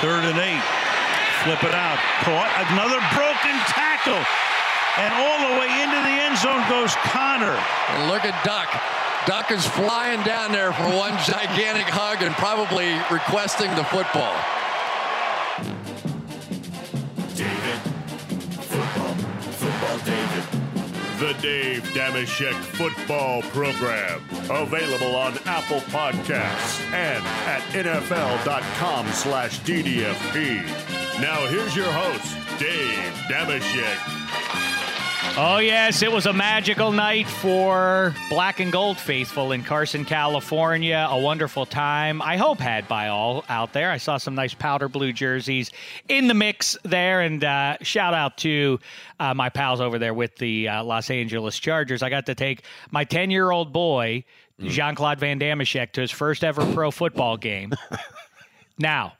[0.00, 0.64] Third and eight.
[1.44, 1.98] Flip it out.
[2.24, 2.50] Caught.
[2.72, 4.20] Another broken tackle.
[4.96, 7.58] And all the way into the end zone goes Connor.
[7.94, 8.68] And look at Duck.
[9.26, 14.34] Duck is flying down there for one gigantic hug and probably requesting the football.
[21.24, 24.20] The Dave Dameshek Football Program.
[24.50, 30.62] Available on Apple Podcasts and at NFL.com slash DDFP.
[31.22, 34.23] Now here's your host, Dave Dameshek.
[35.36, 41.08] Oh, yes, it was a magical night for black and gold faithful in Carson, California.
[41.10, 43.90] A wonderful time, I hope, had by all out there.
[43.90, 45.72] I saw some nice powder blue jerseys
[46.08, 47.20] in the mix there.
[47.20, 48.78] And uh, shout out to
[49.18, 52.04] uh, my pals over there with the uh, Los Angeles Chargers.
[52.04, 54.22] I got to take my 10 year old boy,
[54.60, 57.72] Jean Claude Van Dameshek, to his first ever pro football game.
[58.78, 59.14] now,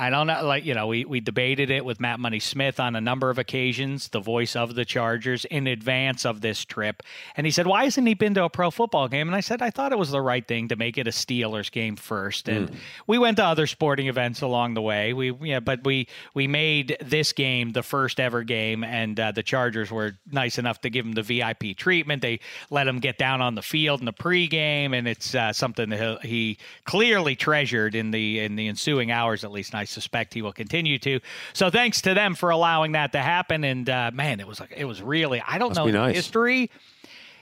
[0.00, 2.94] I don't know, like, you know, we, we debated it with Matt Money Smith on
[2.94, 7.02] a number of occasions, the voice of the Chargers, in advance of this trip.
[7.36, 9.28] And he said, Why hasn't he been to a pro football game?
[9.28, 11.72] And I said, I thought it was the right thing to make it a Steelers
[11.72, 12.48] game first.
[12.48, 12.70] And
[13.08, 15.14] we went to other sporting events along the way.
[15.14, 19.42] We, yeah, but we, we made this game the first ever game, and uh, the
[19.42, 22.22] Chargers were nice enough to give him the VIP treatment.
[22.22, 22.38] They
[22.70, 26.22] let him get down on the field in the pregame, and it's uh, something that
[26.22, 29.74] he, he clearly treasured in the in the ensuing hours, at least.
[29.74, 31.20] I suspect he will continue to.
[31.52, 33.64] So thanks to them for allowing that to happen.
[33.64, 36.14] And uh, man, it was like it was really I don't Must know nice.
[36.16, 36.70] history.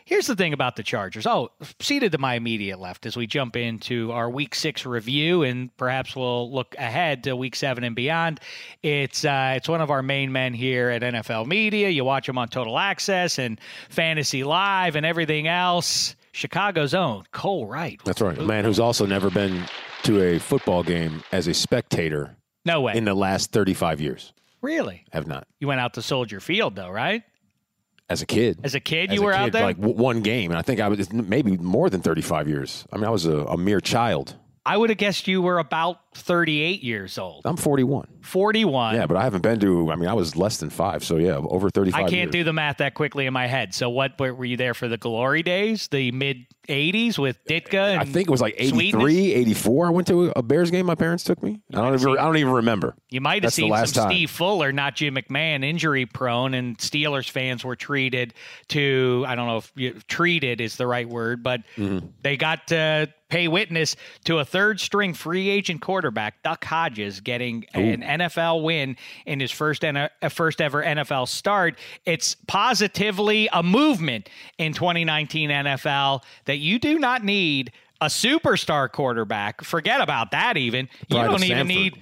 [0.05, 1.27] Here's the thing about the Chargers.
[1.27, 5.77] Oh, seated to my immediate left as we jump into our Week Six review, and
[5.77, 8.39] perhaps we'll look ahead to Week Seven and beyond.
[8.85, 11.89] It's uh, it's one of our main men here at NFL Media.
[11.89, 16.16] You watch him on Total Access and Fantasy Live and everything else.
[16.37, 17.99] Chicago's own Cole Wright.
[18.05, 18.37] That's right.
[18.39, 19.65] A man who's also never been
[20.03, 22.95] to a football game as a spectator No way.
[22.95, 24.33] in the last 35 years.
[24.61, 25.05] really?
[25.13, 25.47] Have not.
[25.61, 27.23] You went out to Soldier Field though, right?
[28.09, 28.61] As a kid.
[28.63, 29.65] As a kid, As you a were out there.
[29.65, 30.51] Like w- one game.
[30.51, 32.87] And I think I was maybe more than 35 years.
[32.93, 34.37] I mean, I was a, a mere child.
[34.65, 37.43] I would have guessed you were about 38 years old.
[37.45, 38.09] I'm 41.
[38.23, 38.95] 41.
[38.97, 41.05] Yeah, but I haven't been to, I mean, I was less than five.
[41.05, 42.31] So, yeah, over 35 I can't years.
[42.33, 43.73] do the math that quickly in my head.
[43.75, 47.93] So what were were you there for the glory days, the mid 80s with Ditka
[47.93, 49.13] and I think it was like 83, Sweetness?
[49.37, 49.87] 84.
[49.87, 51.61] I went to a Bears game my parents took me.
[51.73, 52.97] I don't even, I don't even remember.
[53.09, 54.11] You might have That's seen some time.
[54.11, 58.35] Steve Fuller, not Jim McMahon, injury prone, and Steelers fans were treated
[58.69, 62.07] to, I don't know if you, treated is the right word, but Mm-hmm.
[62.23, 66.06] they got to pay witness to a third string free agent quarterback,
[66.43, 71.79] Duck Hodges, getting an NFL win in his first, N- uh, first ever NFL start.
[72.05, 74.29] It's positively a movement
[74.59, 79.63] in 2019 NFL that you do not need a superstar quarterback.
[79.63, 80.87] Forget about that, even.
[81.09, 81.99] Pride you don't even need.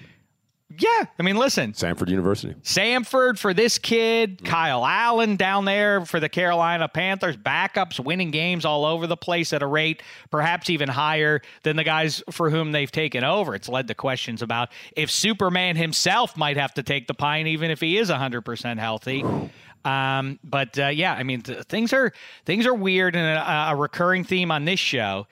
[0.71, 2.55] Yeah, I mean, listen, Sanford University.
[2.63, 8.65] Samford for this kid, Kyle Allen down there for the Carolina Panthers, backups winning games
[8.65, 12.73] all over the place at a rate perhaps even higher than the guys for whom
[12.73, 13.55] they've taken over.
[13.55, 17.71] It's led to questions about if Superman himself might have to take the pine even
[17.71, 19.25] if he is 100% healthy.
[19.85, 22.15] Um, but uh, yeah, I mean, th- things are
[22.47, 25.27] things are weird, and a, a recurring theme on this show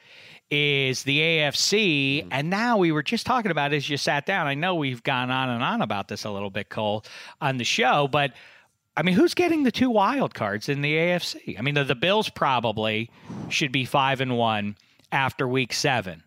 [0.53, 2.19] is the AFC.
[2.21, 2.29] Mm-hmm.
[2.31, 4.47] And now we were just talking about as you sat down.
[4.47, 7.05] I know we've gone on and on about this a little bit, Cole,
[7.41, 8.35] on the show, but
[8.95, 11.59] I mean, who's getting the two wild cards in the AFC?
[11.59, 13.11] I mean, the, the Bills probably
[13.49, 14.77] should be five and one
[15.11, 16.23] after week seven.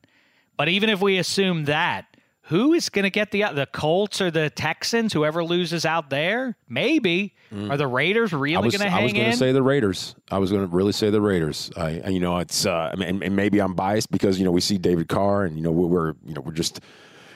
[0.57, 2.14] But even if we assume that,
[2.47, 5.13] who is going to get the the Colts or the Texans?
[5.13, 7.33] Whoever loses out there, maybe.
[7.69, 10.13] Are the Raiders really going to hang I was going to say the Raiders.
[10.29, 11.71] I was going to really say the Raiders.
[11.77, 14.43] I, and, you know, it's uh, I mean, and, and maybe I'm biased because you
[14.43, 16.81] know we see David Carr, and you know we're, we're you know we're just.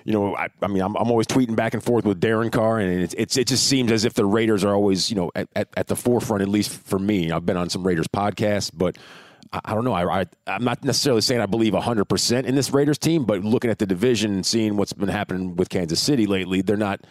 [0.06, 2.79] You know, I, I mean, I'm, I'm always tweeting back and forth with Derek Carr,
[2.79, 5.50] and it's, it's it just seems as if the Raiders are always, you know, at,
[5.56, 7.31] at, at the forefront, at least for me.
[7.31, 8.97] I've been on some Raiders podcasts, but
[9.51, 9.94] I, don't know.
[9.94, 13.44] I, I I'm not necessarily saying I believe 100 percent in this Raiders team, but
[13.44, 17.01] looking at the division and seeing what's been happening with Kansas City lately, they're not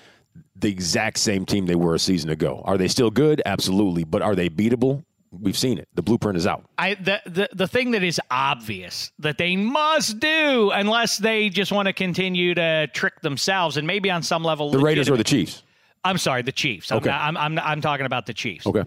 [0.54, 2.62] the exact same team they were a season ago.
[2.64, 3.42] Are they still good?
[3.44, 5.04] Absolutely, but are they beatable?
[5.30, 5.88] We've seen it.
[5.94, 6.64] The blueprint is out.
[6.78, 11.70] I the, the the thing that is obvious that they must do unless they just
[11.70, 15.24] want to continue to trick themselves and maybe on some level The Raiders or the
[15.24, 15.64] Chiefs?
[16.04, 16.90] I'm sorry, the Chiefs.
[16.92, 17.10] Okay.
[17.10, 18.66] I'm, I'm, I'm I'm talking about the Chiefs.
[18.66, 18.84] Okay.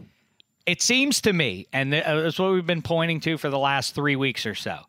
[0.65, 3.95] It seems to me, and uh, that's what we've been pointing to for the last
[3.95, 4.79] three weeks or so.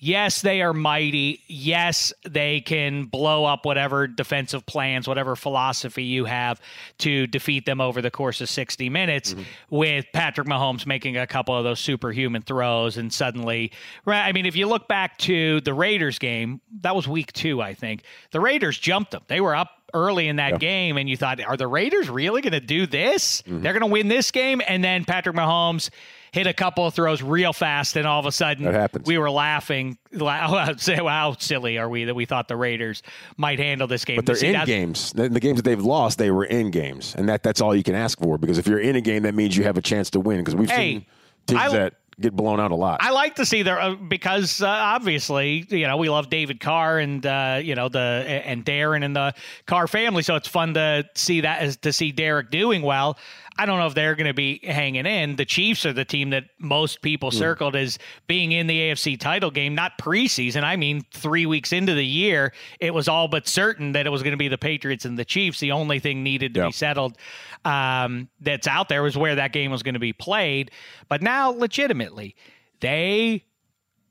[0.00, 1.42] Yes, they are mighty.
[1.48, 6.60] Yes, they can blow up whatever defensive plans, whatever philosophy you have
[6.98, 9.34] to defeat them over the course of 60 minutes
[9.70, 12.96] with Patrick Mahomes making a couple of those superhuman throws.
[12.96, 13.72] And suddenly,
[14.04, 14.24] right?
[14.24, 17.74] I mean, if you look back to the Raiders game, that was week two, I
[17.74, 18.04] think.
[18.30, 19.22] The Raiders jumped them.
[19.26, 22.52] They were up early in that game, and you thought, are the Raiders really going
[22.52, 23.42] to do this?
[23.42, 23.62] Mm-hmm.
[23.62, 24.60] They're going to win this game?
[24.66, 25.90] And then Patrick Mahomes
[26.30, 29.96] hit a couple of throws real fast, and all of a sudden, we were laughing.
[30.12, 33.02] la- Say, how silly are we that we thought the Raiders
[33.36, 34.16] might handle this game?
[34.16, 35.12] But they're See, in games.
[35.12, 37.82] The, the games that they've lost, they were in games, and that that's all you
[37.82, 38.36] can ask for.
[38.38, 40.38] Because if you're in a game, that means you have a chance to win.
[40.38, 41.06] Because we've Hey, seen
[41.46, 42.98] teams I- that get blown out a lot.
[43.02, 46.98] I like to see their uh, because uh, obviously you know we love David Carr
[46.98, 49.34] and uh, you know the and Derek and the
[49.66, 53.18] Carr family, so it's fun to see that as to see Derek doing well.
[53.58, 55.34] I don't know if they're going to be hanging in.
[55.36, 59.50] The Chiefs are the team that most people circled as being in the AFC title
[59.50, 60.62] game, not preseason.
[60.62, 64.22] I mean, three weeks into the year, it was all but certain that it was
[64.22, 65.58] going to be the Patriots and the Chiefs.
[65.58, 66.66] The only thing needed to Yeah.
[66.66, 67.18] be settled
[67.64, 70.70] um, that's out there was where that game was going to be played.
[71.08, 72.36] But now, legitimately,
[72.80, 73.44] they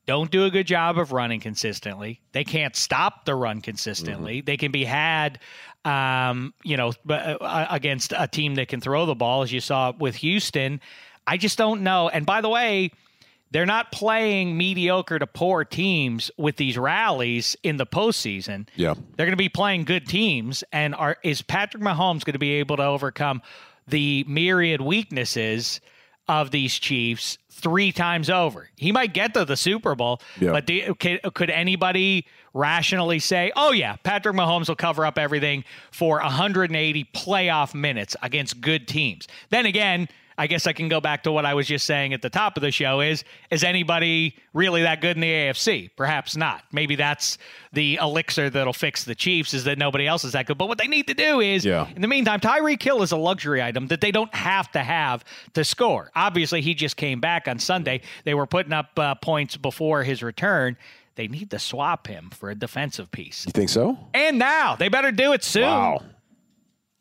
[0.07, 2.21] don't do a good job of running consistently.
[2.31, 4.41] They can't stop the run consistently.
[4.41, 5.39] They can be had,
[5.83, 9.91] um, you know, uh, against a team that can throw the ball, as you saw
[9.91, 10.79] with Houston.
[11.27, 12.07] I just don't know.
[12.07, 12.91] And by the way,
[13.51, 18.67] they're not playing mediocre to poor teams with these rallies in the postseason.
[18.75, 18.93] Yeah.
[18.93, 20.63] They're going to be playing good teams.
[20.71, 23.41] And are is Patrick Mahomes going to be able to overcome
[23.87, 25.81] the myriad weaknesses
[26.27, 28.69] of these Chiefs three times over?
[28.75, 30.51] He might get to the Super Bowl, Yeah.
[30.51, 35.63] but do, could, could anybody rationally say, "Oh yeah, Patrick Mahomes will cover up everything
[35.91, 39.27] for 180 playoff minutes against good teams"?
[39.49, 40.07] Then again.
[40.39, 42.57] I guess I can go back to what I was just saying at the top
[42.57, 45.89] of the show is is anybody really that good in the AFC?
[45.95, 46.63] Perhaps not.
[46.71, 47.37] Maybe that's
[47.73, 50.57] the elixir that'll fix the Chiefs is that nobody else is that good.
[50.57, 51.87] But what they need to do is Yeah.
[51.95, 55.25] in the meantime, Tyreek Hill is a luxury item that they don't have to have
[55.53, 56.11] to score.
[56.15, 58.01] Obviously, he just came back on Sunday.
[58.23, 60.77] They were putting up uh, points before his return.
[61.15, 63.43] They need to swap him for a defensive piece.
[63.47, 63.97] you think so?
[64.13, 65.63] And now they better do it soon.
[65.63, 66.03] Wow.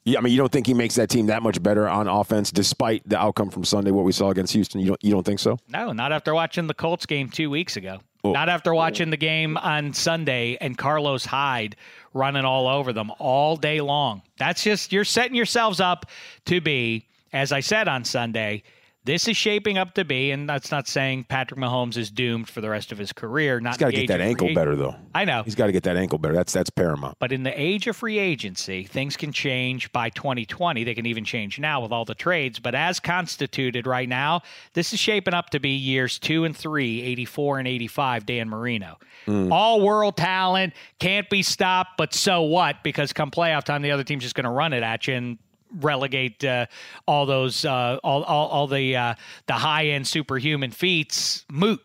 [0.06, 2.52] Yeah, I mean, you don't think he makes that team that much better on offense,
[2.52, 4.80] despite the outcome from Sunday, what we saw against Houston.
[4.80, 5.58] You don't, you don't think so?
[5.68, 7.98] No, not after watching the Colts game two weeks ago.
[8.22, 8.30] Oh.
[8.30, 11.74] Not after watching the game on Sunday and Carlos Hyde
[12.14, 14.22] running all over them all day long.
[14.38, 16.06] That's just, you're setting yourselves up
[16.44, 18.62] to be, as I said on Sunday,
[19.06, 22.60] this is shaping up to be, and that's not saying Patrick Mahomes is doomed for
[22.60, 23.60] the rest of his career.
[23.60, 24.96] Not He's got to get that ankle better, though.
[25.14, 25.44] I know.
[25.44, 26.34] He's got to get that ankle better.
[26.34, 27.16] That's that's paramount.
[27.20, 30.82] But in the age of free agency, things can change by 2020.
[30.82, 32.58] They can even change now with all the trades.
[32.58, 37.00] But as constituted right now, this is shaping up to be years two and three,
[37.02, 38.98] 84 and 85, Dan Marino.
[39.24, 39.52] Hmm.
[39.52, 42.82] All world talent, can't be stopped, but so what?
[42.82, 45.38] Because come playoff time, the other team's just going to run it at you and
[45.80, 46.66] relegate uh,
[47.06, 49.14] all those, uh, all, all, all the, uh,
[49.46, 51.80] the high end superhuman feats moot.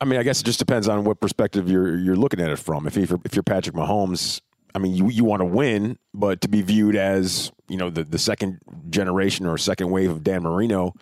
[0.00, 2.58] I mean, I guess it just depends on what perspective you're you're looking at it
[2.58, 2.86] from.
[2.86, 4.40] If you're if you're Patrick Mahomes,
[4.74, 8.04] I mean, you you want to win, but to be viewed as you know the
[8.04, 8.58] the second
[8.90, 10.92] generation or second wave of Dan Marino,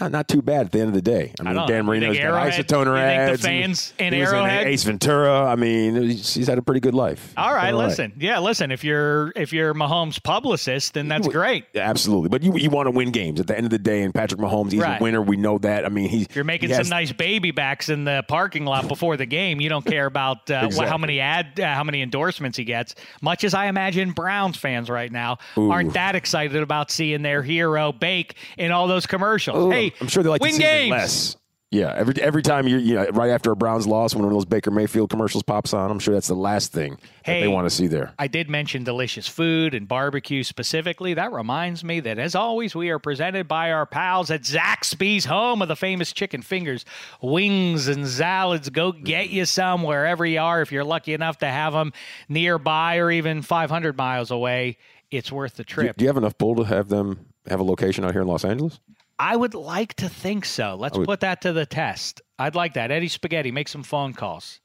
[0.00, 1.32] not, not too bad at the end of the day.
[1.40, 3.30] I mean, don't Dan Marino's got isotoner the ads.
[3.32, 5.44] and fans was Arrowhead- Ace Ventura.
[5.46, 7.32] I mean, he's, had a pretty good life.
[7.36, 8.12] All right, listen.
[8.18, 8.70] Yeah, listen.
[8.70, 11.64] If you're if you're Mahomes' publicist, then that's great.
[11.74, 12.28] Absolutely.
[12.28, 14.40] But you you want to win games at the end of the day, and Patrick
[14.40, 15.00] Mahomes, he's Right.
[15.00, 15.20] a winner.
[15.22, 15.84] We know that.
[15.84, 18.64] I mean, he's If you're making he has- some nice baby backs in the parking
[18.66, 21.82] lot before the game, you don't care about uh, wh- how many ad, uh, how
[21.84, 22.94] many endorsements he gets.
[23.22, 25.70] Much as I imagine Browns fans right now Ooh.
[25.70, 29.56] aren't that excited about seeing their hero bake in all those commercials.
[29.58, 30.90] Ooh, I'm sure they like win to see games.
[30.90, 31.36] less.
[31.70, 34.36] Yeah, every every time you you know right after a Browns loss, when one of
[34.38, 37.40] those Baker Mayfield commercials pops on, I'm sure that's the last thing that Hey.
[37.42, 38.14] they want to see there.
[38.18, 41.12] I did mention delicious food and barbecue specifically.
[41.12, 45.60] That reminds me that, as always, we are presented by our pals at Zaxby's, home
[45.60, 46.86] of the famous chicken fingers,
[47.20, 48.70] wings, and salads.
[48.70, 50.62] Go get you some wherever you are.
[50.62, 51.92] If you're lucky enough to have them
[52.30, 54.78] nearby or even 500 miles away,
[55.10, 55.96] it's worth the Do trip.
[55.98, 58.44] do you have enough pull to have them have a location out here in Los
[58.46, 58.80] Angeles?
[59.18, 60.76] I would like to think so.
[60.78, 62.22] Let's would- put that to the test.
[62.38, 62.90] I'd like that.
[62.90, 64.60] Eddie Spaghetti, make some phone calls.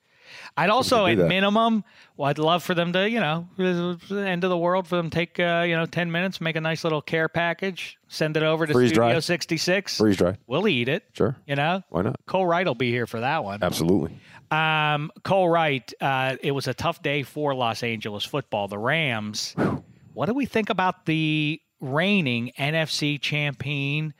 [0.58, 1.28] I'd also, at that.
[1.28, 1.84] minimum,
[2.18, 5.16] well, I'd love for them to, you know, end of the world for them to
[5.16, 8.66] take, uh, you know, 10 minutes, make a nice little care package, send it over
[8.66, 9.20] to Freeze Studio dry.
[9.20, 9.98] 66.
[9.98, 10.38] Freeze dry.
[10.48, 11.04] We'll eat it.
[11.14, 11.36] Sure.
[11.46, 11.84] You know?
[11.90, 12.16] Why not?
[12.26, 13.60] Cole Wright will be here for that one.
[13.62, 14.18] Absolutely.
[14.50, 18.68] Um, Cole Wright, uh, it was a tough day for Los Angeles football.
[18.68, 19.56] The Rams.
[20.14, 24.14] What do we think about the reigning NFC champion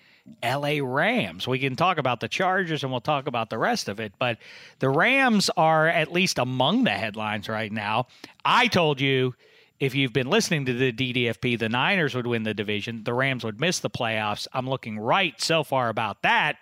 [0.44, 1.48] LA Rams?
[1.48, 4.38] We can talk about the Chargers and we'll talk about the rest of it, but
[4.80, 8.08] the Rams are at least among the headlines right now.
[8.44, 9.36] I told you
[9.80, 13.44] if you've been listening to the DDFP, the Niners would win the division, the Rams
[13.44, 14.48] would miss the playoffs.
[14.54, 16.58] I'm looking right so far about that.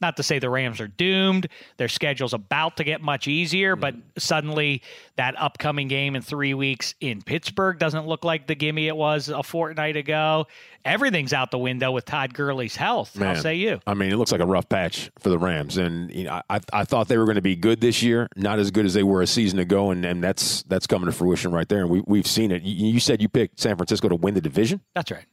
[0.00, 1.48] Not to say the Rams are doomed.
[1.76, 4.08] Their schedule's about to get much easier, but mm-hmm.
[4.18, 4.82] suddenly
[5.16, 9.28] that upcoming game in three weeks in Pittsburgh doesn't look like the gimme it was
[9.28, 10.46] a fortnight ago.
[10.84, 13.14] Everything's out the window with Todd Gurley's health.
[13.16, 13.80] Man, say you?
[13.86, 16.60] I mean, it looks like a rough patch for the Rams, and you know, I
[16.72, 19.02] I thought they were going to be good this year, not as good as they
[19.02, 21.80] were a season ago, and, and that's that's coming to fruition right there.
[21.80, 22.62] And we we've seen it.
[22.62, 24.80] You, you said you picked San Francisco to win the division.
[24.94, 25.26] That's right.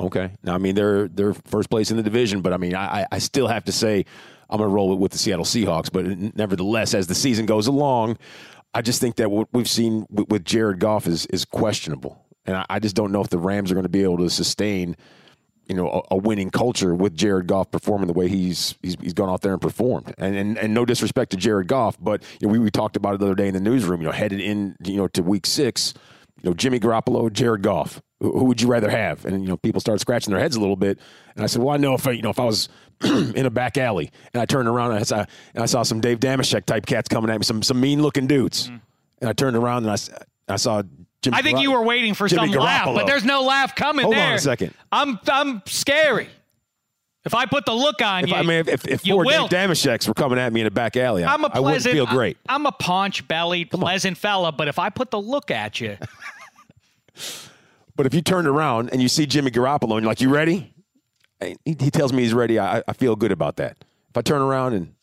[0.00, 0.30] Okay.
[0.42, 3.18] Now, I mean, they're they're first place in the division, but I mean, I I-
[3.18, 4.04] still have to say
[4.48, 5.90] I'm going to roll it with the Seattle Seahawks.
[5.92, 8.16] But nevertheless, as the season goes along,
[8.74, 12.56] I just think that what we've seen with, with Jared Goff is is questionable, and
[12.56, 14.96] I, I just don't know if the Rams are going to be able to sustain.
[15.66, 19.12] You know, a, a winning culture with Jared Goff performing the way he's he's, he's
[19.12, 22.46] gone out there and performed, and, and and no disrespect to Jared Goff, but you
[22.46, 24.00] know, we, we talked about it the other day in the newsroom.
[24.00, 25.92] You know, headed in you know to Week Six,
[26.42, 28.00] you know, Jimmy Garoppolo, Jared Goff.
[28.20, 29.24] Who, would you rather have?
[29.24, 30.98] And you know, people started scratching their heads a little bit.
[31.36, 32.68] And I said, well, I know if I, you know if I was
[33.04, 36.00] in a back alley and I turned around and I saw and I saw some
[36.00, 38.76] Dave Dameshek type cats coming at me, some some mean looking dudes, mm-hmm.
[39.20, 40.82] and I turned around and I, I saw.
[41.20, 43.74] Jimmy I think Gar- you were waiting for Jimmy some laugh, but there's no laugh
[43.74, 44.28] coming Hold there.
[44.28, 44.72] on a second.
[44.92, 46.28] I'm I'm scary.
[47.24, 49.24] If I put the look on If, you, I mean, if, if, if four.
[49.24, 51.82] Dave Damesheks were coming at me in a back alley, I, I'm a I wouldn't
[51.82, 52.38] feel great.
[52.48, 55.98] I, am a paunch bellied, pleasant fella, but if I put the look at you,
[57.98, 60.72] But if you turned around and you see Jimmy Garoppolo and you're like, "You ready?"
[61.40, 62.58] He, he tells me he's ready.
[62.58, 63.76] I, I feel good about that.
[64.10, 64.94] If I turn around and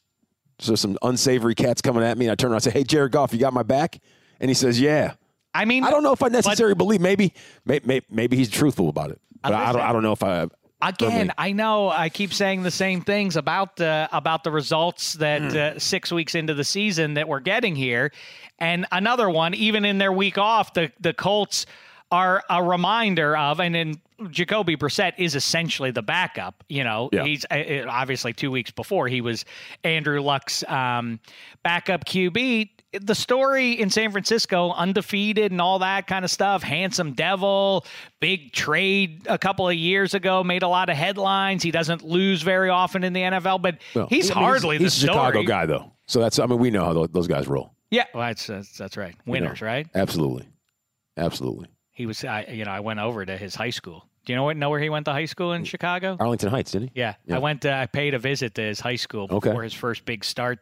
[0.66, 3.12] there's some unsavory cats coming at me, and I turn around and say, "Hey, Jared
[3.12, 4.00] Goff, you got my back?"
[4.40, 5.14] And he says, "Yeah."
[5.54, 7.02] I mean, I don't know if I necessarily believe.
[7.02, 7.34] Maybe,
[7.66, 9.20] maybe, maybe he's truthful about it.
[9.44, 9.82] But I don't.
[9.82, 10.48] I don't know if I.
[10.82, 15.42] Again, I know I keep saying the same things about uh, about the results that
[15.52, 15.58] Hmm.
[15.78, 18.12] uh, six weeks into the season that we're getting here,
[18.60, 21.66] and another one, even in their week off, the the Colts
[22.16, 23.96] are a reminder of, and then
[24.32, 26.64] Jacoby Brissett is essentially the backup.
[26.70, 27.24] You know, Yeah.
[27.26, 29.44] he's uh, obviously two weeks before he was
[29.84, 31.20] Andrew Luck's um,
[31.64, 32.70] backup QB.
[33.02, 37.86] The story in San Francisco, undefeated and all that kind of stuff, handsome devil,
[38.22, 41.62] big trade a couple of years ago, made a lot of headlines.
[41.62, 44.94] He doesn't lose very often in the NFL, but Well, he's I mean, hardly he's,
[44.94, 45.92] the he's a Chicago guy, though.
[46.08, 46.40] So that's.
[46.40, 47.74] I mean, we know how those guys roll.
[47.92, 49.14] Yeah, well, that's, that's that's right.
[49.26, 49.40] you know.
[49.42, 49.88] Winners, right?
[49.94, 50.48] Absolutely,
[51.18, 51.68] absolutely.
[51.96, 54.06] He was, I, you know, I went over to his high school.
[54.25, 54.58] Do you know what?
[54.58, 56.18] Know where he went to high school in Chicago?
[56.20, 57.00] Arlington Heights, didn't he?
[57.00, 57.38] Yeah, Yeah.
[57.38, 57.66] I went.
[57.66, 59.50] Uh, I paid a visit to his high school Okay.
[59.50, 60.60] before his first big start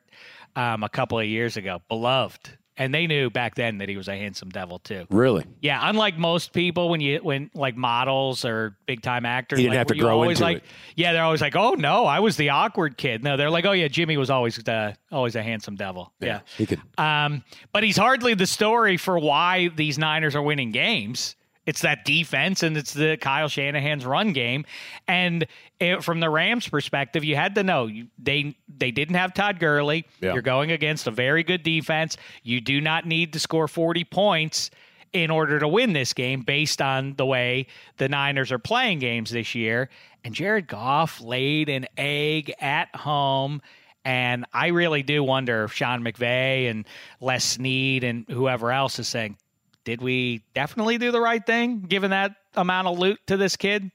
[0.56, 1.82] um, a couple of years ago.
[1.90, 5.06] Beloved, and they knew back then that he was a handsome devil too.
[5.10, 5.46] Really?
[5.62, 9.74] Yeah, unlike most people, when you when like models or big time actors, He didn't
[9.74, 10.64] like, have to grow always into like, it.
[10.96, 13.24] Yeah, they're always like, oh no, I was the awkward kid.
[13.24, 16.14] No, they're like, oh yeah, Jimmy was always the always a handsome devil.
[16.20, 16.42] Yeah.
[16.58, 16.82] He could.
[16.98, 21.36] Um, but he's hardly the story for why these Niners are winning games.
[21.66, 24.66] It's that defense and it's the Kyle Shanahan's run game.
[25.08, 25.46] And
[25.80, 29.60] it, from the Rams' perspective, you had to know you, they they didn't have Todd
[29.60, 30.06] Gurley.
[30.22, 30.34] Yeah.
[30.34, 32.18] You're going against a very good defense.
[32.44, 34.70] You do not need to score 40 points.
[35.14, 37.68] in order to win this game based on the way
[37.98, 39.90] the Niners are playing games this year.
[40.24, 43.62] And Jared Goff laid an egg at home.
[44.04, 46.86] And I really do wonder if Sean McVay and
[47.22, 49.38] Les Snead and whoever else is saying,
[49.86, 53.92] did we definitely do the right thing given that amount of loot to this kid?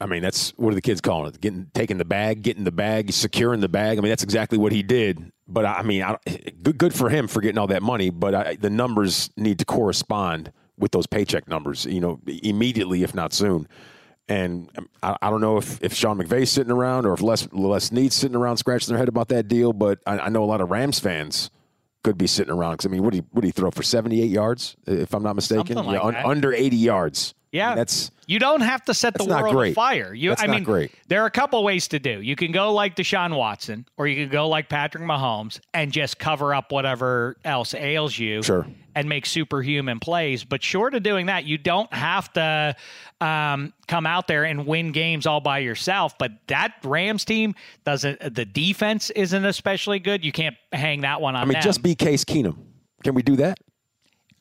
[0.00, 1.40] I mean, that's what are the kids calling it?
[1.40, 3.98] Getting taking the bag, getting the bag, securing the bag.
[3.98, 5.30] I mean, that's exactly what he did.
[5.46, 6.16] But I mean, I,
[6.62, 8.08] good good for him for getting all that money.
[8.08, 11.84] But I, the numbers need to correspond with those paycheck numbers.
[11.84, 13.68] You know, immediately, if not soon.
[14.26, 17.46] And um, I, I don't know if, if Sean McVay's sitting around or if Les
[17.52, 19.74] Les Snead's sitting around scratching their head about that deal.
[19.74, 21.50] But I, I know a lot of Rams fans
[22.02, 23.82] could be sitting around because I mean, what did he what did he throw for
[23.82, 25.76] seventy eight yards, if I'm not mistaken?
[25.76, 26.24] Like un- that.
[26.26, 27.34] under eighty yards.
[27.52, 30.14] Yeah, that's you don't have to set the world on fire.
[30.14, 30.92] You, That's I not mean, great.
[31.08, 32.20] there are a couple ways to do.
[32.20, 36.20] You can go like Deshaun Watson, or you can go like Patrick Mahomes and just
[36.20, 38.66] cover up whatever else ails you, Sure.
[39.00, 40.44] And make superhuman plays.
[40.44, 42.76] But short of doing that, you don't have to
[43.20, 46.16] um, come out there and win games all by yourself.
[46.18, 47.54] But that Rams team
[47.84, 48.34] doesn't.
[48.34, 50.24] The defense isn't especially good.
[50.24, 51.42] You can't hang that one on.
[51.42, 51.62] I mean, them.
[51.62, 52.58] just be Case Keenum.
[53.02, 53.58] Can we do that?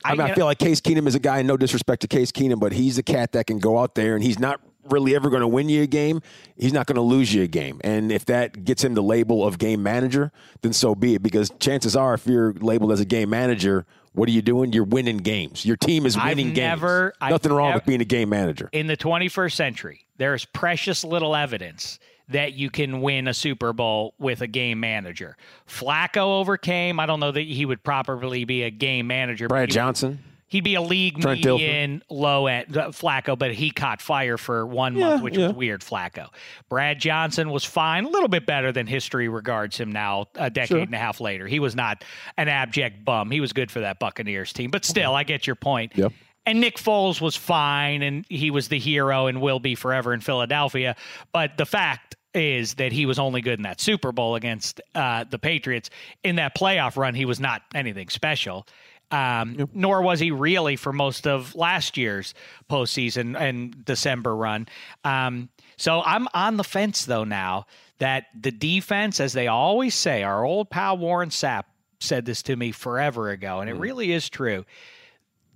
[0.03, 2.07] I, mean, I, you know- feel like Case Keenum is a guy, no disrespect to
[2.07, 5.15] Case Keenum, but he's a cat that can go out there and he's not really
[5.15, 6.21] ever going to win you a game.
[6.55, 7.79] He's not going to lose you a game.
[7.83, 11.23] And if that gets him the label of game manager, then so be it.
[11.23, 13.85] Because chances are, if you're labeled as a game manager,
[14.19, 14.73] what are you doing?
[14.73, 15.65] You're winning games.
[15.65, 16.57] Your team is I've winning games.
[16.57, 18.69] never- I've Nothing wrong nev- with being a game manager.
[18.73, 23.73] in the 21st century, there is precious little evidence that you can win a Super
[23.73, 25.35] Bowl with a game manager.
[25.67, 26.99] Flacco overcame.
[26.99, 29.47] I don't know that he would properly be a game manager.
[29.47, 30.19] Brad Johnson.
[30.49, 34.65] He'd be a league Trent median low end uh, Flacco, but he caught fire for
[34.65, 35.81] one month, which was weird.
[35.81, 36.27] Flacco,
[36.69, 40.25] Brad Johnson was fine, a little bit better than history regards him now.
[40.35, 40.79] A decade Sure.
[40.79, 42.03] and a half later, he was not
[42.37, 43.29] an abject bum.
[43.31, 45.93] He was good for that Buccaneers team, but still, I get your point.
[45.95, 46.13] Yep.
[46.45, 50.19] And Nick Foles was fine, and he was the hero and will be forever in
[50.21, 50.95] Philadelphia.
[51.31, 55.25] But the fact is that he was only good in that Super Bowl against uh,
[55.29, 55.89] the Patriots.
[56.23, 58.65] In that playoff run, he was not anything special.
[59.11, 62.33] Um, Nor was he really for most of last year's
[62.69, 64.67] postseason and December run.
[65.03, 67.65] Um, so I'm on the fence though now
[67.97, 71.63] that the defense, as they always say, our old pal Warren Sapp
[71.99, 74.65] said this to me forever ago, and it really is true.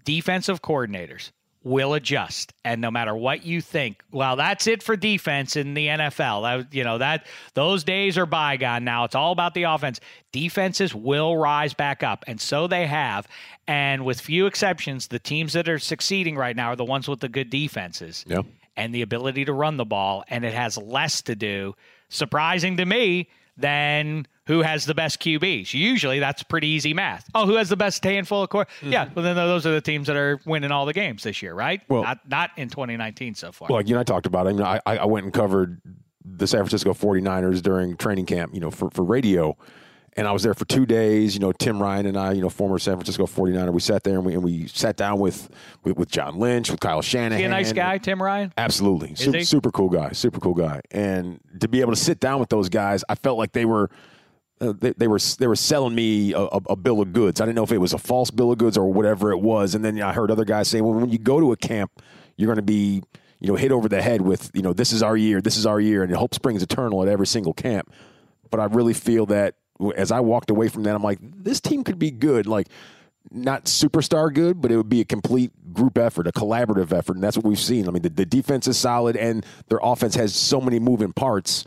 [0.04, 1.32] Defensive coordinators
[1.64, 2.54] will adjust.
[2.66, 6.74] And no matter what you think well that's it for defense in the NFL that,
[6.74, 9.06] you know that those days are bygone now.
[9.06, 10.00] It's all about the offense.
[10.32, 13.28] Defenses will rise back up and so they have.
[13.68, 17.22] And with few exceptions the teams that are succeeding right now are the ones with
[17.22, 18.42] the good defenses Yeah.
[18.76, 21.76] and the ability to run the ball and it has less to do
[22.10, 25.74] surprising to me than who has the best QBs.
[25.74, 27.30] Usually that's pretty easy math.
[27.34, 28.66] Oh, who has the best handful of core?
[28.82, 28.92] Mm-hmm.
[28.92, 31.54] Yeah, well then those are the teams that are winning all the games this year,
[31.54, 31.82] right?
[31.88, 33.68] Well- not not in 2019 so far.
[33.70, 34.50] Well, like you and I talked about it.
[34.50, 35.82] I mean, I, I went and covered
[36.26, 39.58] the San Francisco 49ers during training camp, you know, for, for radio.
[40.16, 41.34] And I was there for two days.
[41.34, 44.18] You know, Tim Ryan and I, you know, former San Francisco 49er, we sat there
[44.18, 45.50] and we, and we sat down with,
[45.84, 47.42] with, with John Lynch, with Kyle Shanahan.
[47.42, 48.54] Is a nice guy, Tim Ryan?
[48.56, 49.16] Absolutely.
[49.16, 50.12] Super, super cool guy.
[50.12, 50.82] Super cool guy.
[50.92, 53.90] And to be able to sit down with those guys, I felt like they were.
[54.64, 57.42] Uh, they, they were they were selling me a, a, a bill of goods.
[57.42, 59.76] I didn't know if it was a false bill of goods or whatever it was.
[59.76, 62.02] And then I heard other guys say, "Well, when you go to a camp,
[62.38, 63.04] you're going to be
[63.40, 65.66] you know hit over the head with you know this is our year, this is
[65.66, 67.92] our year, and hope springs eternal at every single camp."
[68.50, 69.56] But I really feel that
[69.96, 72.46] as I walked away from that, I'm like, this team could be good.
[72.46, 72.68] Like
[73.32, 77.24] not superstar good, but it would be a complete group effort, a collaborative effort, and
[77.24, 77.88] that's what we've seen.
[77.88, 81.66] I mean, the, the defense is solid, and their offense has so many moving parts.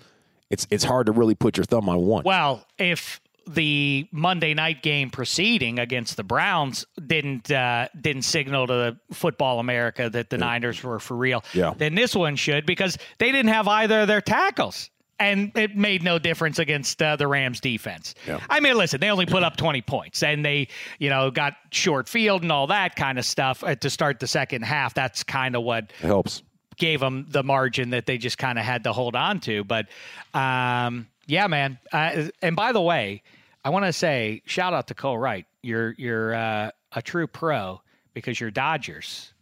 [0.51, 2.23] It's it's hard to really put your thumb on one.
[2.25, 8.97] Well, if the Monday night game preceding against the Browns didn't uh, didn't signal to
[9.13, 11.75] football America that the Niners were for real, Yeah.
[11.77, 14.91] then this one should because they didn't have either of their tackles.
[15.19, 18.15] And it made no difference against uh, the Rams defense.
[18.29, 18.39] Yeah.
[18.51, 22.07] I mean, listen, they only put up 20 points and they, you know, got short
[22.07, 24.93] field and all that kind of stuff uh, to start the second half.
[24.93, 26.43] That's kind of what It helps.
[26.77, 29.65] Gave them the margin that they just kind of had to hold on to.
[29.65, 29.87] But
[30.35, 31.79] um, yeah, man.
[31.93, 33.23] Uh, and by the way,
[33.65, 35.47] I want to say shout out to Cole Wright.
[35.63, 37.81] You're you're uh, a true pro
[38.15, 39.33] because your Dodgers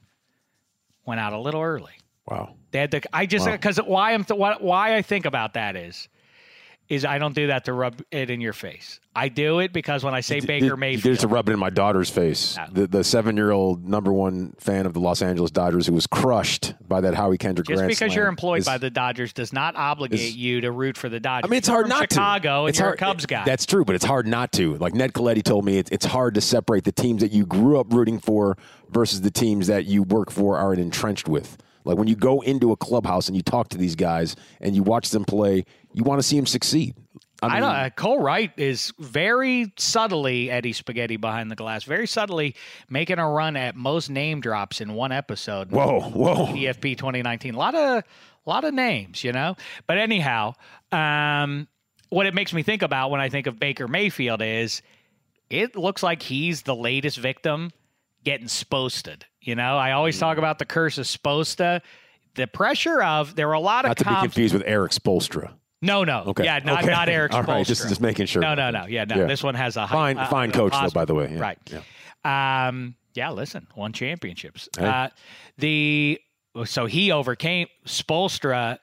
[1.04, 1.92] went out a little early.
[2.26, 2.54] Wow.
[2.70, 3.02] They had to.
[3.12, 6.08] I just because why I'm th- why I think about that is.
[6.86, 9.00] Is I don't do that to rub it in your face.
[9.16, 11.70] I do it because when I say Baker Mayfield, it to rub it in my
[11.70, 12.58] daughter's face.
[12.72, 16.06] The, the seven year old number one fan of the Los Angeles Dodgers who was
[16.06, 17.68] crushed by that Howie Kendrick.
[17.68, 20.70] Just grand because you're employed is- by the Dodgers does not obligate is- you to
[20.70, 21.48] root for the Dodgers.
[21.48, 22.60] I mean, it's You're hard not Chicago, to.
[22.60, 23.44] and it's you're hard, a Cubs guy.
[23.46, 24.76] That's true, but it's hard not to.
[24.76, 27.80] Like Ned Colletti told me, it, it's hard to separate the teams that you grew
[27.80, 28.58] up rooting for
[28.90, 31.56] versus the teams that you work for are entrenched with.
[31.84, 34.82] Like when you go into a clubhouse and you talk to these guys and you
[34.82, 36.94] watch them play, you want to see them succeed.
[37.42, 41.84] I, I mean, know uh, Cole Wright is very subtly Eddie Spaghetti behind the glass,
[41.84, 42.54] very subtly
[42.88, 45.70] making a run at most name drops in one episode.
[45.70, 46.46] Whoa, whoa.
[46.46, 47.54] EFP 2019.
[47.54, 48.04] A lot of
[48.46, 49.56] a lot of names, you know.
[49.86, 50.54] But anyhow,
[50.92, 51.68] um,
[52.08, 54.80] what it makes me think about when I think of Baker Mayfield is
[55.50, 57.72] it looks like he's the latest victim
[58.24, 59.22] getting sposted.
[59.40, 61.80] You know, I always talk about the curse of sposta.
[62.34, 65.52] The pressure of there were a lot of Not to be confused with Erik Spoelstra.
[65.82, 66.24] no, no.
[66.28, 66.44] Okay.
[66.44, 66.90] Yeah, not Okay.
[66.92, 68.42] not Erik All right, just- just making sure.
[68.42, 68.86] No, no, no.
[68.86, 69.16] Yeah, no.
[69.16, 69.24] Yeah.
[69.26, 71.30] This one has a high, Fine- uh, fine uh, coach, though, by the way.
[71.32, 71.40] Yeah.
[71.40, 72.68] Right.
[72.68, 74.68] Um, yeah, listen, won championships.
[74.76, 74.86] Hey.
[74.86, 75.08] Uh,
[75.58, 76.20] the
[76.64, 78.78] so he overcame Spolstra.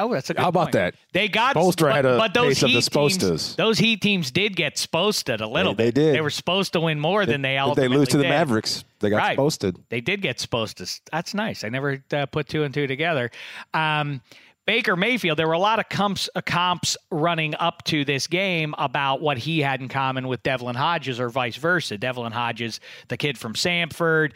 [0.00, 0.72] Oh, that's a good How about point.
[0.72, 0.94] that?
[1.12, 3.56] They got Spoelstra but, had a but those case of the Heat teams, Spostas.
[3.56, 5.94] those Heat teams did get Sposted a little They- they bit.
[5.94, 6.14] did.
[6.14, 8.28] They were supposed to win more than they If ultimately they lose to the did.
[8.30, 9.36] Mavericks, they got Right.
[9.36, 9.76] posted.
[9.90, 11.00] They did get Spostas.
[11.12, 11.64] That's nice.
[11.64, 13.30] I never uh, put two and two together.
[13.74, 14.20] Um,
[14.66, 18.74] Baker Mayfield, there were a lot of comps, uh, comps running up to this game
[18.78, 21.98] about what he had in common with Devlin Hodges or vice versa.
[21.98, 24.32] Devlin Hodges, the kid from Samford,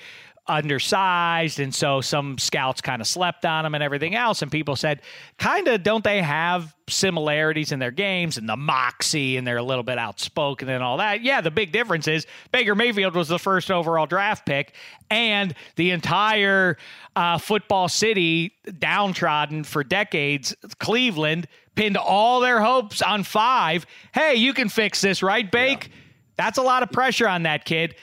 [0.46, 1.58] undersized.
[1.58, 4.42] And so some scouts kind of slept on him and everything else.
[4.42, 5.00] And people said,
[5.38, 9.62] kind of, don't they have similarities in their games and the moxie and they're a
[9.62, 11.22] little bit outspoken and all that?
[11.22, 14.74] Yeah, the big difference is Baker Mayfield was the first overall draft pick
[15.10, 16.76] and the entire
[17.16, 23.86] uh, football city downtrodden for decades, Cleveland pinned all their hopes on five.
[24.12, 25.90] Hey, you can fix this, right, Bake?
[26.36, 27.94] That's a lot of pressure on that kid.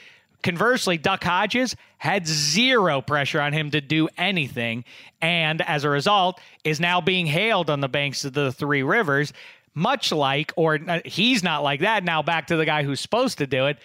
[0.42, 4.84] Conversely, Duck Hodges had zero pressure on him to do anything,
[5.20, 9.32] and as a result, is now being hailed on the banks of the Three Rivers,
[9.74, 12.02] much like, or uh, he's not like that.
[12.02, 13.78] Now back to the guy who's supposed to do it,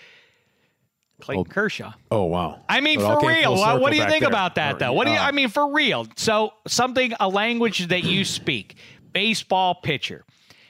[1.22, 1.94] Clayton Kershaw.
[2.12, 2.62] Oh wow!
[2.70, 3.56] I mean, for real.
[3.56, 4.30] What, what do you think there.
[4.30, 4.94] about that, though?
[4.94, 5.20] What do you?
[5.20, 6.08] Uh, I mean, for real.
[6.16, 8.78] So something, a language that you speak,
[9.14, 10.26] baseball pitcher,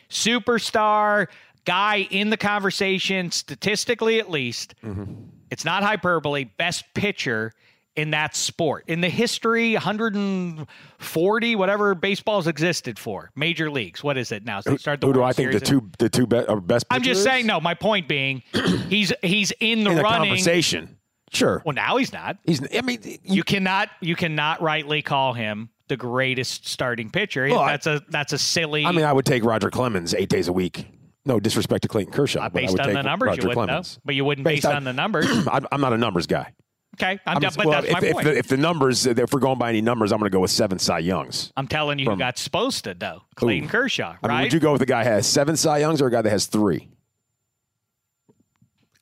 [0.10, 1.28] superstar,
[1.66, 4.76] guy in the conversation, statistically at least.
[4.84, 5.14] Mm-hmm.
[5.50, 6.46] It's not hyperbole.
[6.58, 7.54] Best pitcher
[7.96, 14.32] in that sport in the history 140 whatever baseball's existed for major leagues what is
[14.32, 16.62] it now so start the Who do I think the two the two be- are
[16.62, 16.86] best?
[16.92, 17.24] i'm just pitchers?
[17.24, 18.44] saying no my point being
[18.88, 20.98] he's he's in the in the running conversation.
[21.34, 22.62] Sure, well now he's not he's.
[22.74, 27.48] I mean, you cannot you cannot rightly call him the greatest starting pitcher.
[27.50, 28.86] Well, that's a that's a silly.
[28.86, 30.88] I mean, I would take Roger Clemens eight days a week.
[31.28, 33.68] No disrespect to Clayton Kershaw, not based would on take the numbers, Roger you wouldn't
[33.68, 33.98] Clemens.
[33.98, 35.26] know, but you wouldn't Based based on, on- the numbers.
[35.52, 36.54] I'm, I'm not a numbers guy.
[36.96, 38.26] Okay, I'm, I'm just, well, that's my if, if, point.
[38.26, 40.50] the, if the numbers, if we're going by any numbers, I'm going to go with
[40.50, 41.52] seven Cy Youngs.
[41.56, 43.72] I'm telling you, who got supposed to though, Clayton Ooh.
[43.72, 44.44] Kershaw, I mean, right?
[44.44, 46.30] would you go with a guy who has seven Cy Youngs or a guy that
[46.30, 46.88] has three?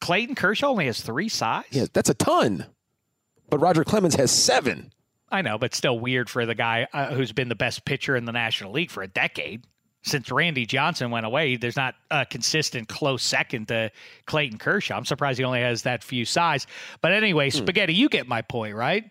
[0.02, 1.64] Clayton Kershaw only has three size.
[1.72, 2.66] Yeah, that's a ton.
[3.50, 4.92] But Roger Clemens has seven.
[5.30, 8.26] I know, but still weird for the guy uh, who's been the best pitcher in
[8.26, 9.66] the National League for a decade.
[10.06, 13.92] Since Randy Johnson went away, there's not a consistent close second to
[14.28, 14.96] Clayton Kershaw.
[14.98, 16.68] I'm surprised he only has that few size.
[17.02, 17.58] But anyway, Hmm.
[17.58, 19.06] Spaghetti, you get my point, right?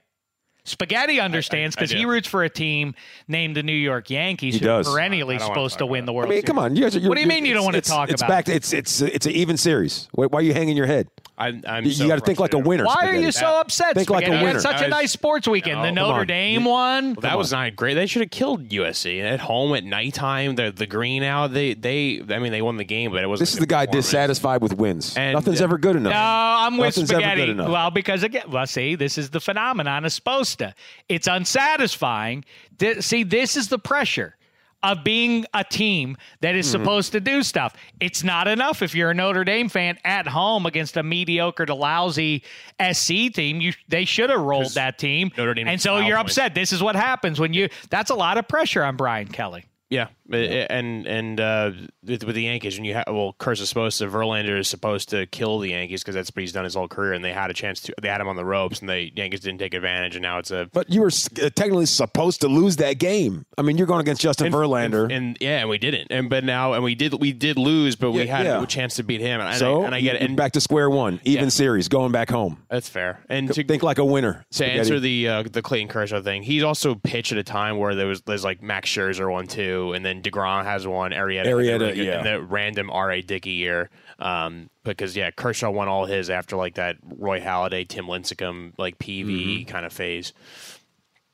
[0.66, 2.94] Spaghetti understands because he roots for a team
[3.28, 4.88] named the New York Yankees, He who does.
[4.88, 6.44] are perennially I don't wanna supposed to win the World I mean, Series.
[6.46, 6.74] come on.
[6.76, 8.72] You guys, What do you mean you don't wanna talk it's about Back to, it's
[8.72, 10.09] it's it's an even series.
[10.12, 11.09] Why, why are you hanging your head?
[11.37, 12.85] I'm, I'm You, so got to think like a winner.
[12.85, 13.94] Why are you so upset?
[13.97, 14.37] Think like a Spaghetti?
[14.38, 14.61] Had winner.
[14.61, 15.83] such a I was- nice sports weekend.
[15.85, 16.27] the Notre on.
[16.29, 17.05] Dame one.
[17.14, 17.94] Well, that was not great.
[17.94, 20.55] They should have killed USC at home at nighttime.
[20.55, 21.53] The the green out.
[21.53, 22.23] They they.
[22.31, 23.40] I mean, they won the game, but it was.
[23.40, 25.16] This is the guy dissatisfied with wins.
[25.16, 26.12] And- Nothing's uh, ever good enough.
[26.12, 27.40] No, I'm with Nothing's ever spaghetti.
[27.42, 27.68] good enough.
[27.70, 30.73] Well, because again, well, see, this is the phenomenon of Sposta.
[31.09, 32.44] It's unsatisfying.
[32.79, 34.37] Th- See, this is the pressure
[34.85, 36.83] of being a team that is Mm-hmm.
[36.85, 37.75] supposed to do stuff.
[38.01, 41.75] It's not enough if you're a Notre Dame fan at home against a mediocre to
[41.75, 42.44] lousy
[42.92, 43.61] SC team.
[43.61, 45.31] You they should have rolled that team.
[45.37, 46.33] Notre Dame and so you're points.
[46.38, 46.55] upset.
[46.55, 47.68] This is what happens when you.
[47.90, 49.64] That's a lot of pressure on Brian Kelly.
[49.90, 51.70] Yeah, and and uh,
[52.04, 55.08] with, with the Yankees, and you have well, Curse is supposed to Verlander is supposed
[55.10, 57.50] to kill the Yankees because that's what he's done his whole career, and they had
[57.50, 57.94] a chance to.
[58.00, 60.50] They had him on the ropes, and the Yankees didn't take advantage, and now it's
[60.50, 60.68] a.
[60.72, 63.44] But you were uh, technically supposed to lose that game.
[63.58, 65.04] I mean, you're going against Justin Verlander.
[65.04, 67.96] and, and yeah, and we didn't, and but now and we did we did lose,
[67.96, 68.62] but we Yeah, had yeah.
[68.62, 70.60] a chance to beat him, and, so I, and I get it, and back to
[70.60, 71.48] square one, even Yeah.
[71.50, 72.58] series, going back home.
[72.70, 73.20] that's fair.
[73.28, 74.44] And to, Think like a winner.
[74.50, 74.78] to Spaghetti.
[74.78, 78.06] answer the uh, the Clayton Kershaw thing, he's also pitched at a time where there
[78.06, 81.96] was there's like Max Scherzer one too, and then Degrom has one, Arietta, Arrieta, and
[81.96, 82.22] yeah.
[82.22, 83.11] the random R.
[83.12, 83.22] A.
[83.22, 83.90] Dickey year.
[84.18, 88.98] Um, because yeah, Kershaw won all his after like that Roy Halladay, Tim Lincecum, like
[88.98, 89.70] Peavy Mm-hmm.
[89.70, 90.33] kind of phase.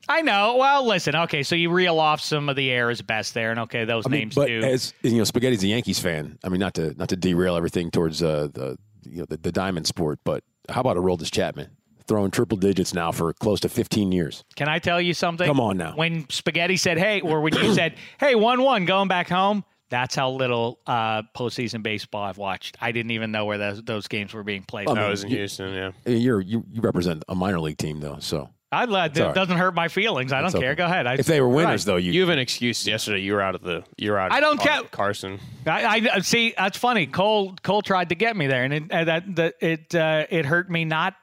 [0.09, 0.57] I know.
[0.57, 1.15] Well, listen.
[1.15, 4.09] Okay, so you reel off some of the era's best there, and okay, those I
[4.09, 4.61] mean, names but do.
[4.61, 6.39] as you know, Spaghetti's a Yankees fan.
[6.43, 9.51] I mean, not to not to derail everything towards uh, the you know the, the
[9.51, 11.69] diamond sport, but how about a Aroldis Chapman
[12.11, 14.43] throwing triple digits now for close to 15 years?
[14.57, 15.47] Can I tell you something?
[15.47, 15.93] Come on now.
[15.95, 20.29] When Spaghetti said, "Hey," or when you said, "Hey, one-one, going back home," that's how
[20.31, 22.77] little uh, postseason baseball I've watched.
[22.81, 24.87] I didn't even know where those, those games were being played.
[24.89, 25.91] I That mean, was in you- Houston, yeah.
[26.05, 29.35] You're you, you represent a minor league team though, so I let it all right.
[29.35, 30.31] doesn't hurt my feelings.
[30.31, 30.71] I don't It's care.
[30.71, 30.77] okay.
[30.77, 31.05] Go ahead.
[31.07, 31.93] I, if they were winners Right.
[31.93, 32.87] though, you, You have an excuse.
[32.87, 33.83] Yesterday, you were out of the.
[33.97, 34.31] You were out.
[34.31, 34.81] I don't care.
[34.91, 35.39] Carson.
[35.65, 36.53] I, I see.
[36.57, 37.05] That's funny.
[37.05, 40.45] Cole Cole tried to get me there, and it uh, that, that it uh, it
[40.45, 41.15] hurt me not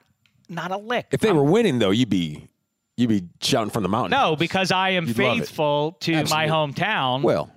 [0.49, 1.07] not a lick.
[1.13, 2.49] if they were winning though, you'd be
[2.97, 4.11] you'd be shouting from the mountain.
[4.19, 7.23] no, because I am You'd faithful to my hometown.
[7.23, 7.51] well,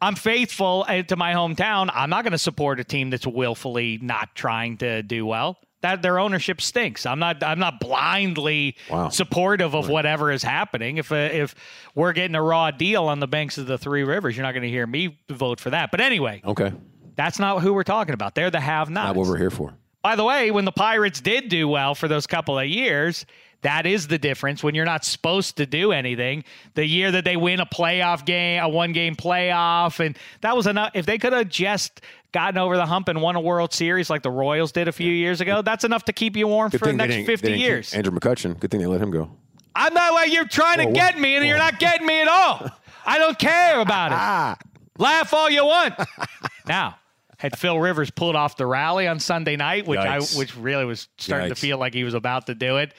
[0.00, 1.90] I'm faithful uh, to my hometown.
[1.94, 5.56] I'm not going to support a team that's willfully not trying to do well.
[5.80, 7.04] That their ownership stinks.
[7.06, 7.42] I'm not.
[7.42, 9.08] I'm not blindly Wow.
[9.10, 10.96] supportive of whatever is happening.
[10.98, 11.54] If uh, if
[11.94, 14.62] we're getting a raw deal on the banks of the Three Rivers, you're not going
[14.62, 15.90] to hear me vote for that.
[15.90, 16.72] But anyway, okay,
[17.16, 18.34] that's not who we're talking about.
[18.34, 19.08] They're the have-nots.
[19.08, 19.74] not what we're here for.
[20.04, 23.24] By the way, when the Pirates did do well for those couple of years,
[23.62, 26.44] that is the difference when you're not supposed to do anything.
[26.74, 30.66] The year that they win a playoff game, a one game playoff, and that was
[30.66, 30.90] enough.
[30.92, 34.22] If they could have just gotten over the hump and won a World Series like
[34.22, 36.86] the Royals did a few years ago, that's enough to keep you warm Good for
[36.88, 37.94] the next 50 years.
[37.94, 38.60] Andrew McCutchen.
[38.60, 39.30] Good thing they let him go.
[39.74, 42.28] I'm not like you're trying to whoa, get me, and you're not getting me at
[42.28, 42.70] all.
[43.06, 44.18] I don't care about it.
[44.20, 44.58] Ah.
[44.98, 45.94] Laugh all you want.
[46.68, 46.98] now,
[47.44, 50.34] had Phil Rivers pulled off the rally on Sunday night, which Yikes.
[50.34, 52.94] I which really was starting to feel like he was about to do it,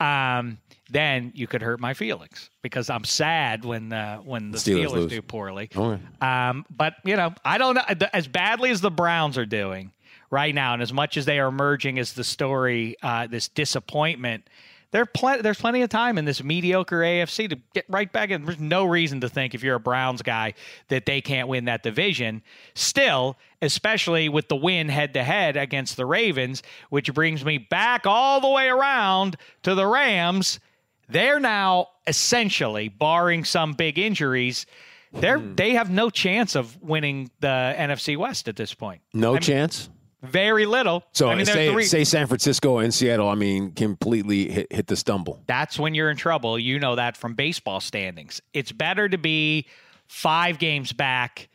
[0.00, 0.58] um,
[0.90, 4.92] then you could hurt my feelings because I'm sad when uh, when the Steelers Steelers,
[4.92, 5.10] lose.
[5.10, 5.70] do poorly.
[5.74, 6.02] Okay.
[6.20, 9.92] Um, but you know, I don't know as badly as the Browns are doing
[10.30, 14.48] right now, and as much as they are emerging as the story, uh, this disappointment.
[14.94, 18.44] There pl- there's plenty of time in this mediocre AFC to get right back in.
[18.44, 20.54] There's no reason to think if you're a Browns guy
[20.86, 22.42] that they can't win that division.
[22.76, 28.06] Still, especially with the win head to head against the Ravens, which brings me back
[28.06, 30.60] all the way around to the Rams.
[31.08, 34.64] They're now essentially, barring some big injuries,
[35.12, 35.56] they're hmm.
[35.56, 39.02] they have no chance of winning the NFC West at this point.
[39.12, 39.90] No I mean, chance.
[40.26, 41.04] Very little.
[41.12, 43.28] So I mean, say three- say San Francisco and Seattle.
[43.28, 45.42] I mean, completely hit, hit the stumble.
[45.46, 46.58] that's when you're in trouble.
[46.58, 48.40] You know that from baseball standings.
[48.52, 49.66] It's better to be
[50.06, 51.48] five games back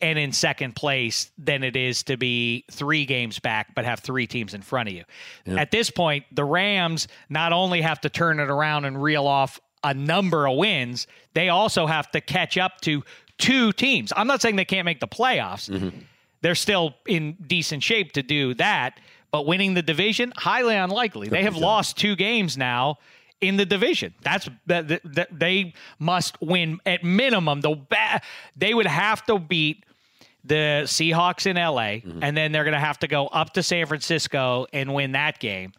[0.00, 4.28] and in second place than it is to be three games back but have three
[4.28, 5.04] teams in front of you.
[5.46, 9.58] At this point, the Rams not only have to turn it around and reel off
[9.82, 13.02] a number of wins, they also have to catch up to
[13.38, 14.12] two teams.
[14.16, 15.68] I'm not saying they can't make the playoffs.
[15.68, 15.98] Mm-hmm.
[16.40, 21.28] They're still in decent shape to do that, but winning the division highly unlikely.
[21.28, 22.98] They have lost two games now
[23.40, 24.14] in the division.
[24.22, 27.60] That's that, that, that they must win at minimum.
[27.60, 28.20] The ba-
[28.56, 29.84] they would have to beat
[30.44, 33.86] the Seahawks in LA, and then they're going to have to go up to San
[33.86, 35.72] Francisco and win that game.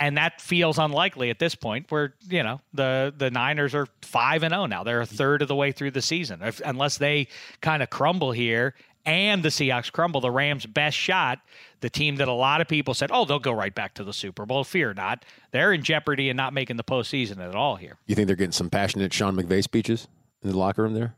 [0.00, 1.86] And that feels unlikely at this point.
[1.90, 4.82] Where you know the the Niners are five and zero now.
[4.84, 6.42] They're a third of the way through the season.
[6.42, 7.28] If, unless they
[7.60, 8.74] kind of crumble here,
[9.06, 11.40] and the Seahawks crumble, the Rams' best shot,
[11.80, 14.12] the team that a lot of people said, "Oh, they'll go right back to the
[14.12, 17.96] Super Bowl." Fear not, they're in jeopardy and not making the postseason at all here.
[18.06, 20.08] You think they're getting some passionate Sean McVay speeches
[20.42, 21.14] in the locker room there?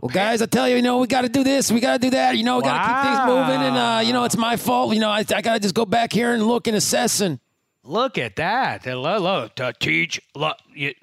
[0.00, 1.98] Well, guys, I tell you, you know, we got to do this, we got to
[1.98, 2.36] do that.
[2.36, 4.94] You know, we got to keep things moving, and uh, you know, it's my fault.
[4.94, 7.38] You know, I, I got to just go back here and look and assess and.
[7.84, 8.86] Look at that.
[8.86, 10.20] Look, look to teach.
[10.36, 10.94] Look, you,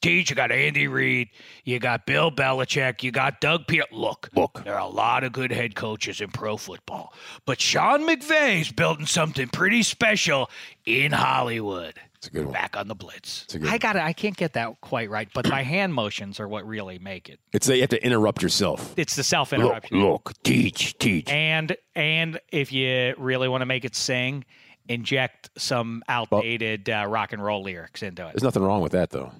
[0.00, 0.30] teach.
[0.30, 1.28] You got Andy Reid.
[1.64, 3.02] You got Bill Belichick.
[3.02, 3.84] You got Doug Peter.
[3.92, 4.62] Look, Look.
[4.64, 7.12] there are a lot of good head coaches in pro football,
[7.46, 10.50] but Sean McVay's building something pretty special
[10.86, 11.94] in Hollywood.
[12.16, 12.52] It's a good one.
[12.52, 13.46] Back on the blitz.
[13.54, 13.92] a good I got.
[13.92, 17.28] to I can't get that quite right, but my hand motions are what really make
[17.28, 17.38] it.
[17.52, 18.92] It's that you have to interrupt yourself.
[18.96, 20.00] It's the self interruption.
[20.02, 21.30] look, teach, teach.
[21.30, 24.44] And and if you really want to make it sing,
[24.88, 28.32] inject some outdated uh, rock and roll lyrics into it.
[28.32, 29.30] There's nothing wrong with that, though.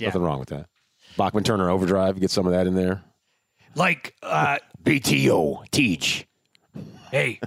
[0.00, 0.08] Yeah.
[0.08, 0.66] nothing wrong with that.
[1.16, 3.02] Bachman Turner Overdrive, get some of that in there.
[3.74, 6.26] Like, uh, BTO, teach.
[7.10, 7.40] hey,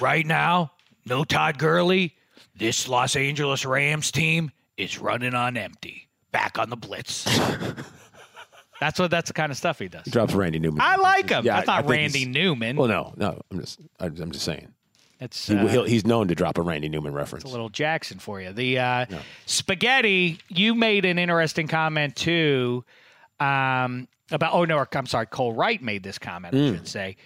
[0.00, 0.72] right now,
[1.04, 2.14] no Todd Gurley.
[2.54, 6.08] This Los Angeles Rams team is running on empty.
[6.32, 7.24] Back on the blitz.
[8.80, 9.10] that's what.
[9.10, 10.04] That's the kind of stuff he does.
[10.04, 10.80] He drops Randy Newman.
[10.80, 11.44] I like him.
[11.44, 12.76] Yeah, I- I Randy Newman.
[12.76, 13.40] Well, no, no.
[13.50, 14.68] I'm just, I'm I'm just saying.
[15.20, 17.44] It's He, uh, he's known to drop a Randy Newman reference.
[17.44, 18.52] a little Jackson for you.
[18.52, 19.06] The uh,
[19.46, 20.38] spaghetti.
[20.48, 22.84] You made an interesting comment too
[23.40, 24.52] um, about.
[24.52, 25.26] Oh no, I'm sorry.
[25.26, 26.54] Cole Wright made this comment.
[26.54, 27.16] I should say.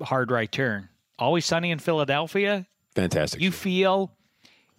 [0.00, 0.88] Hard right turn.
[1.18, 2.66] Always sunny in Philadelphia.
[2.94, 3.40] Fantastic.
[3.40, 4.12] You feel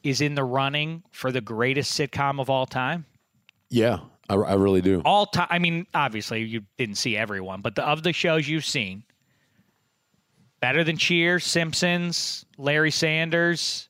[0.03, 3.05] is in the running for the greatest sitcom of all time.
[3.69, 5.01] Yeah, I, I really do.
[5.05, 5.47] All time.
[5.49, 9.03] I mean, obviously you didn't see everyone, but the, of the shows you've seen,
[10.63, 13.89] better than Cheers, Simpsons, Larry Sanders.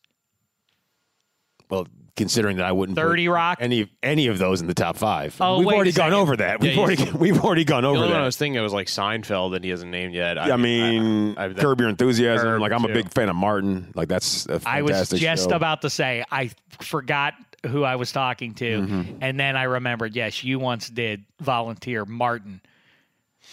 [1.69, 3.57] Well, considering that I wouldn't 30 put Rock?
[3.61, 5.35] any any of those in the top five.
[5.39, 6.59] Oh, we've already gone over that.
[6.61, 8.87] We've Yeah, already we've already gone over only one I was thinking it was like
[8.87, 10.37] Seinfeld that he hasn't named yet.
[10.39, 12.43] I mean, I- I- Curb Your Enthusiasm.
[12.45, 13.91] Curb, like I'm a big fan of Martin.
[13.95, 15.55] Like that's a I was just show.
[15.55, 16.49] about to say I
[16.81, 17.33] forgot
[17.67, 19.17] who I was talking to, Mm-hmm.
[19.21, 20.15] and then I remembered.
[20.15, 22.61] Yes, you once did volunteer Martin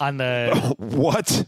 [0.01, 1.45] on the what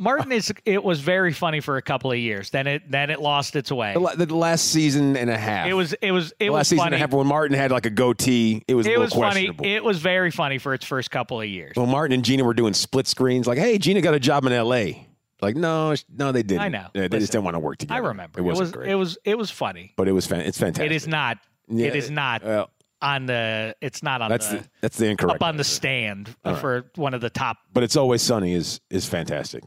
[0.00, 0.50] Martin is.
[0.64, 2.48] It was very funny for a couple of years.
[2.50, 3.94] Then it then it lost its way.
[4.16, 5.68] the, the last season and a half.
[5.68, 6.86] It was it was it the was season funny.
[6.88, 8.64] and a half when Martin had like a goatee.
[8.66, 9.50] It was it was funny.
[9.62, 11.76] It was very funny for its first couple of years.
[11.76, 14.52] when Martin and Gina were doing split screens, like, hey, Gina got a job in
[14.52, 15.06] L.A.
[15.42, 16.62] Like, no, no, they didn't.
[16.62, 16.86] I know.
[16.94, 18.02] Yeah, they just didn't want to work together.
[18.02, 18.40] I remember.
[18.40, 18.88] It It, wasn't great.
[18.90, 19.92] it was it was funny.
[19.96, 20.90] but it was fan- It's fantastic.
[20.90, 21.38] It is not.
[21.68, 22.70] Yeah, it is not well,
[23.02, 23.76] on the.
[23.80, 25.36] It's not on that's the, the, that's the incorrect.
[25.36, 27.58] up on the stand for one of the top.
[27.72, 29.62] But it's always sunny is is fantastic.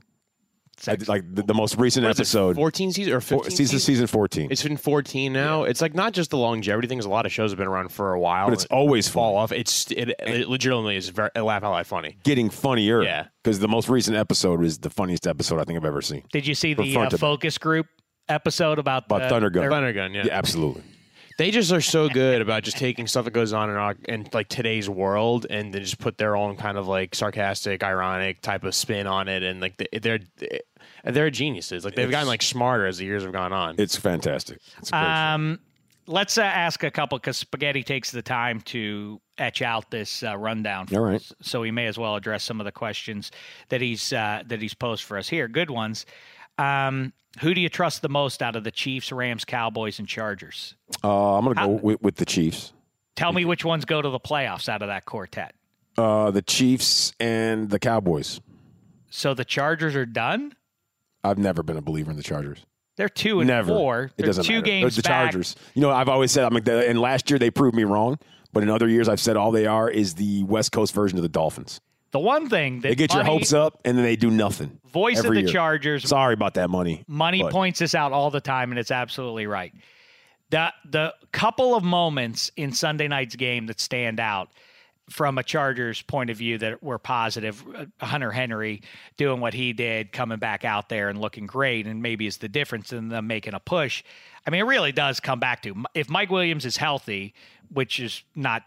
[0.88, 3.56] I did, like the, the most recent What is episode, 14 season or four- 15
[3.58, 4.50] season season fourteen.
[4.52, 5.64] It's been 14 now.
[5.64, 6.98] It's like not just the longevity thing.
[6.98, 8.48] 'cause A lot of shows have been around for a while.
[8.48, 9.44] but it's always fall fun.
[9.44, 9.52] off.
[9.52, 12.18] It's it, it legitimately is very laugh out loud funny.
[12.24, 13.04] Getting funnier.
[13.04, 13.28] Yeah.
[13.44, 16.24] Because the most recent episode is the funniest episode I think I've ever seen.
[16.32, 17.88] Did you see the uh, focus group
[18.30, 19.70] episode about About the, Thunder Gun.
[19.70, 20.24] Thunder Gun, yeah.
[20.26, 20.84] Yeah, absolutely.
[21.40, 24.28] They just are so good about just taking stuff that goes on in, our, in
[24.34, 28.64] like today's world and then just put their own kind of like sarcastic, ironic type
[28.64, 30.20] of spin on it, and like they- they're
[31.04, 31.86] they're geniuses.
[31.86, 33.76] Like they've gotten like smarter as the years have gone on.
[33.78, 34.60] It's fantastic.
[34.78, 35.08] It's a great show.
[35.08, 35.60] Um,
[36.08, 40.38] let's uh, ask a couple because Spaghetti takes the time to etch out this uh,
[40.38, 40.88] rundown.
[40.88, 41.16] For All right.
[41.16, 43.32] us, so we may as well address some of the questions
[43.70, 45.48] that he's uh, that he's posed for us here.
[45.48, 46.06] Good ones.
[46.58, 50.76] Um, who do you trust the most out of the Chiefs, Rams, Cowboys, and Chargers?
[51.04, 52.74] Uh, I'm gonna go with, with the Chiefs.
[53.16, 55.54] Tell me which ones go to the playoffs out of that quartet.
[55.98, 58.42] Uh, the Chiefs and the Cowboys.
[59.10, 60.54] So the Chargers are done.
[61.24, 62.66] I've never been a believer in the Chargers.
[62.96, 63.70] They're two and Never.
[63.70, 64.04] four.
[64.04, 64.66] It They're doesn't two matter.
[64.66, 65.32] games the back.
[65.32, 65.56] Chargers.
[65.74, 68.20] You know, I've always said I'm like, the, and last year they proved me wrong.
[68.52, 71.24] But in other years, I've said all they are is the West Coast version of
[71.24, 71.82] the Dolphins.
[72.12, 74.80] The one thing that They get your hopes up, and then they do nothing.
[74.86, 75.50] Voice of the year.
[75.50, 77.04] Chargers Sorry about that money.
[77.08, 79.74] Money but points this out all the time, and it's absolutely right.
[80.52, 84.50] The the couple of moments in Sunday night's game that stand out
[85.14, 87.64] from a Chargers point of view that were positive.
[87.76, 88.82] uh, Hunter Henry
[89.16, 92.50] doing what he did, coming back out there and looking great, and maybe is the
[92.50, 94.04] difference in them making a push.
[94.46, 97.36] I mean, it really does come back to if Mike Williams is healthy,
[97.72, 98.64] which is not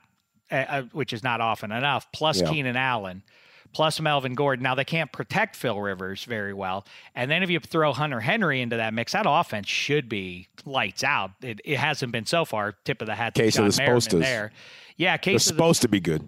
[0.50, 2.50] uh, uh, which is not often enough, plus Yeah.
[2.50, 3.24] Keenan Allen
[3.72, 4.62] plus Melvin Gordon.
[4.62, 8.62] Now they can't protect Phil Rivers very well, and then if you throw Hunter Henry
[8.62, 11.32] into that mix, that offense should be lights out.
[11.42, 12.76] It, it hasn't been so far.
[12.84, 14.52] Tip of the hat to Case of the Merriman there.
[14.96, 16.26] Yeah, They're case of the, supposed to be good.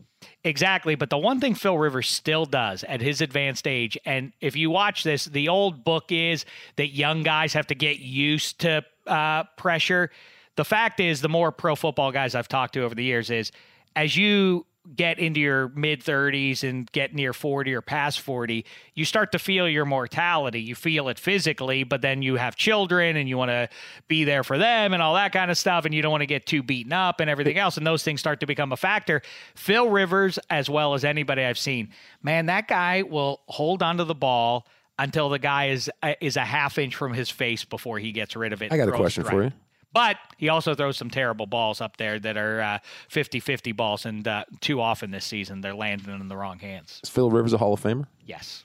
[0.48, 0.94] Exactly.
[0.94, 4.70] But the one thing Phil Rivers still does at his advanced age, and if you
[4.70, 6.44] watch this, the old book is
[6.76, 10.11] that young guys have to get used to uh, pressure.
[10.56, 13.52] The fact is, the more pro football guys I've talked to over the years is
[13.94, 19.05] as you get into your mid 30s and get near 40 or past 40, you
[19.05, 20.61] start to feel your mortality.
[20.61, 23.68] You feel it physically, but then you have children and you want to
[24.09, 25.85] be there for them and all that kind of stuff.
[25.85, 27.77] And you don't want to get too beaten up and everything else.
[27.77, 29.22] And those things start to become a factor.
[29.55, 31.90] Phil Rivers, as well as anybody I've seen,
[32.22, 34.66] man, that guy will hold onto the ball
[34.98, 38.35] until the guy is uh, is a half inch from his face before he gets
[38.37, 38.72] rid of it.
[38.72, 39.53] I got a question for you.
[39.92, 42.79] But he also throws some terrible balls up there that are uh,
[43.11, 47.01] 50-50 balls, and uh, too often this season they're landing in the wrong hands.
[47.03, 48.07] Is Phil Rivers a Hall of Famer?
[48.24, 48.64] Yes,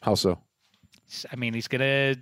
[0.00, 0.38] How so?
[1.30, 2.16] I mean he's gonna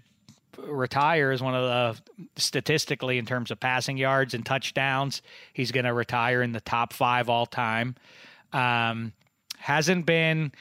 [0.58, 5.22] retire as one of the statistically in terms of passing yards and touchdowns.
[5.52, 7.96] He's gonna retire in the top five all time.
[8.52, 9.12] Um,
[9.58, 10.52] hasn't been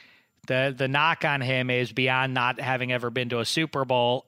[0.46, 4.26] the the knock on him is beyond not having ever been to a Super Bowl.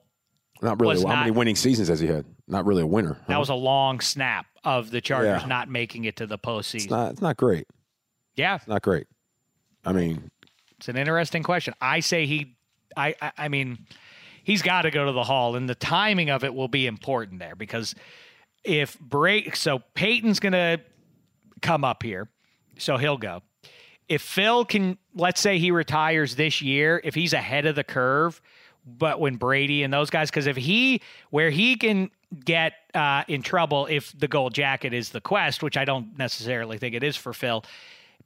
[0.61, 1.01] Not really.
[1.01, 2.25] How many winning seasons has he had?
[2.47, 3.13] Not really a winner.
[3.13, 3.25] huh?
[3.27, 5.47] That was a long snap of the Chargers Yeah.
[5.47, 6.75] not making it to the postseason.
[6.75, 7.11] It's not.
[7.11, 7.67] It's not great.
[8.35, 9.07] yeah, It's not great.
[9.85, 10.29] I mean,
[10.77, 11.73] It's an interesting question.
[11.79, 12.57] I say he,
[12.97, 13.85] I, I, I mean,
[14.43, 17.39] he's got to go to the Hall, and the timing of it will be important
[17.39, 17.95] there because
[18.65, 20.81] if break, so Peyton's going to
[21.61, 22.29] come up here,
[22.77, 23.41] so he'll go.
[24.09, 28.41] If Phil can, let's say he retires this year, if he's ahead of the curve,
[28.85, 32.09] but when Brady and those guys, because if he, where he can
[32.45, 36.77] get uh, in trouble if the gold jacket is the quest, which I don't necessarily
[36.77, 37.63] think it is for Phil,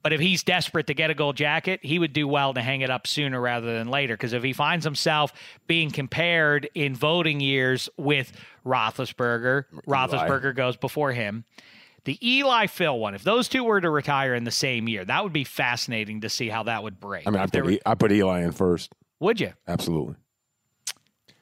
[0.02, 2.82] but if he's desperate to get a gold jacket, he would do well to hang
[2.82, 4.14] it up sooner rather than later.
[4.14, 5.32] Because if he finds himself
[5.66, 8.32] being compared in voting years with
[8.66, 11.44] Roethlisberger, Roethlisberger goes before him.
[12.04, 15.22] The Eli Phil one, if those two were to retire in the same year, that
[15.24, 17.26] would be fascinating to see how that would break.
[17.26, 18.92] I mean, I put, were- I put Eli in first.
[19.20, 19.54] would you?
[19.66, 20.16] Absolutely.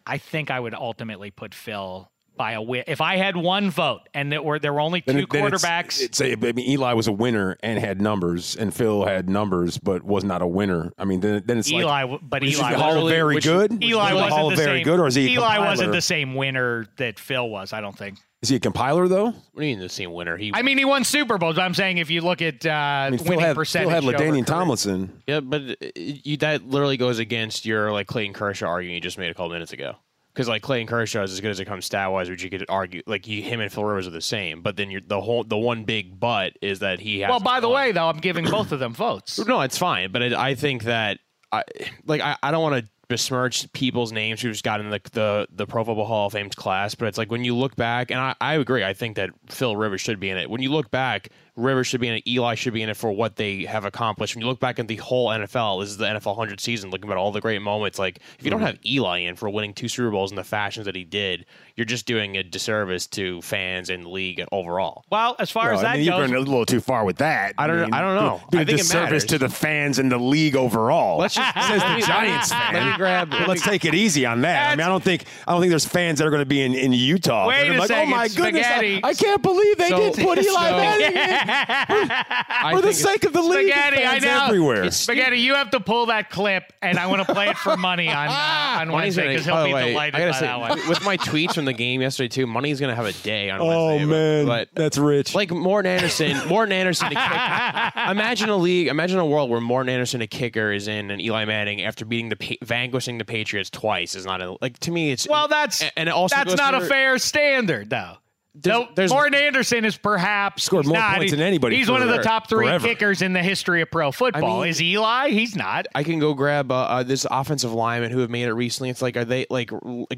[0.06, 2.11] I think I would ultimately put Phil
[2.42, 2.82] by a win.
[2.88, 5.46] If I had one vote and there were there were only two Then it- then
[5.46, 9.04] it's- quarterbacks, It's, a, I mean, Eli was a winner and had numbers, and Phil
[9.06, 10.92] had numbers but was not a winner.
[10.98, 13.44] I mean, then, then it's Eli, like, but Eli the Hall of was- very which-
[13.44, 13.80] good?
[13.84, 16.00] Eli Is wasn't Hall of very same, good, or is he a Eli wasn't the
[16.02, 17.72] same winner that Phil was.
[17.72, 18.18] I don't think.
[18.42, 19.26] Is he a compiler though?
[19.26, 20.36] What do you mean the same winner?
[20.36, 21.58] He I mean, he won Super Bowls.
[21.58, 24.04] I'm saying if you look at uh, I mean, Phil winning had, percentage, Phil had
[24.04, 25.22] over LaDainian Tomlinson.
[25.28, 29.16] Yeah, but uh, you, that literally goes against your like Clayton Kershaw argument you just
[29.16, 29.94] made a couple minutes ago.
[30.32, 32.64] Because like Clayton Kershaw is as good as it comes stat wise, which you could
[32.68, 34.62] argue like he, him and Phil Rivers are the same.
[34.62, 37.30] But then you're, the whole the one big but is that he has.
[37.30, 39.44] Well, by the way, though, I'm giving both of them votes.
[39.46, 40.10] no, it's fine.
[40.10, 41.18] But it, I think that
[41.50, 41.64] I
[42.06, 45.46] like I, I don't want to besmirch people's names who just got in the, the
[45.52, 46.94] the Pro Football Hall of Fame class.
[46.94, 48.84] But it's like when you look back, and I, I agree.
[48.84, 50.48] I think that Phil Rivers should be in it.
[50.48, 52.26] When you look back, Rivers should be in it.
[52.26, 54.34] Eli should be in it for what they have accomplished.
[54.34, 57.10] When you look back at the whole NFL, this is the NFL 100 season, looking
[57.10, 57.98] at all the great moments.
[57.98, 58.68] Like, if you don't mm-hmm.
[58.68, 61.44] have Eli in for winning two Super Bowls in the fashions that he did,
[61.76, 65.04] you're just doing a disservice to fans and the league overall.
[65.10, 67.04] Well, as far No, as I that mean, you're goes, going a little too far
[67.04, 67.54] with that.
[67.58, 68.40] I don't- I don't know.
[68.50, 69.24] Do I think disservice matters.
[69.26, 71.18] to the fans and the league overall.
[71.18, 72.72] Let's just- says let the me- Giants fan.
[72.74, 74.70] let me grab- But let's take it easy on that.
[74.72, 76.62] I mean, I don't think I don't think there's fans that are going to be
[76.62, 77.46] in, in Utah.
[77.48, 80.38] Wait a like, second, oh my goodness, I, I can't believe they So- didn't put
[80.42, 81.38] Eli so- Manning in.
[81.48, 84.46] I For the sake of the league, Spaghetti, I know.
[84.46, 84.90] everywhere.
[84.90, 88.08] Spaghetti, you have to pull that clip, and I want to play it for money
[88.08, 88.30] on uh,
[88.80, 90.88] on Money's Wednesday because he'll the be way, delighted I gotta by say, that one.
[90.88, 93.66] with my tweets from the game yesterday too, Money's gonna have a day on oh
[93.66, 94.04] Wednesday.
[94.04, 95.34] Oh man, but that's rich.
[95.34, 97.10] like Morten Andersen, Morten Andersen.
[97.10, 97.22] To kick,
[98.10, 101.44] imagine a league, imagine a world where Morten Andersen, a kicker, is in, and Eli
[101.44, 105.10] Manning after beating the Pa- vanquishing the Patriots twice is not a, like to me.
[105.10, 108.16] It's Well, that's and it also that's goes not a fair standard, though.
[108.54, 111.90] There's- no, there's- Morten Andersen is perhaps Scored more not, points he- than anybody He's
[111.90, 112.86] one of the top three forever.
[112.86, 114.60] kickers in the history of pro football.
[114.60, 115.30] mean- is Eli?
[115.30, 115.86] He's not.
[115.94, 118.90] I can go grab uh, uh, this offensive lineman who have made it recently.
[118.90, 119.70] It's like are they like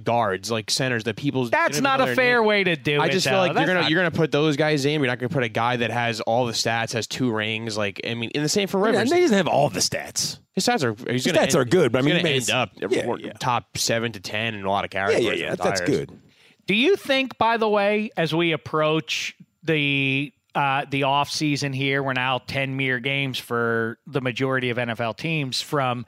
[0.03, 1.47] guards, like centers that people?
[1.49, 2.47] That's didn't a fair name.
[2.49, 3.01] way to do it.
[3.01, 3.31] I just though.
[3.31, 5.01] feel like you're gonna you're gonna put those guys in.
[5.01, 7.77] You're not gonna put a guy that has all the stats, has two rings.
[7.77, 9.11] Like I mean, and the same for Yeah, Rivers.
[9.13, 10.39] and he doesn't have all the stats.
[10.55, 12.63] His stats are he's His stats end, are good, but I mean, he's he gonna
[12.73, 13.33] end up yeah, yeah.
[13.35, 15.25] top seven to ten in a lot of categories.
[15.25, 15.55] yeah, when yeah.
[15.55, 16.11] That's good.
[16.67, 22.03] Do you think, by the way, as we approach the uh, the off season here,
[22.03, 26.07] we're now ten mere games for the majority of NFL teams from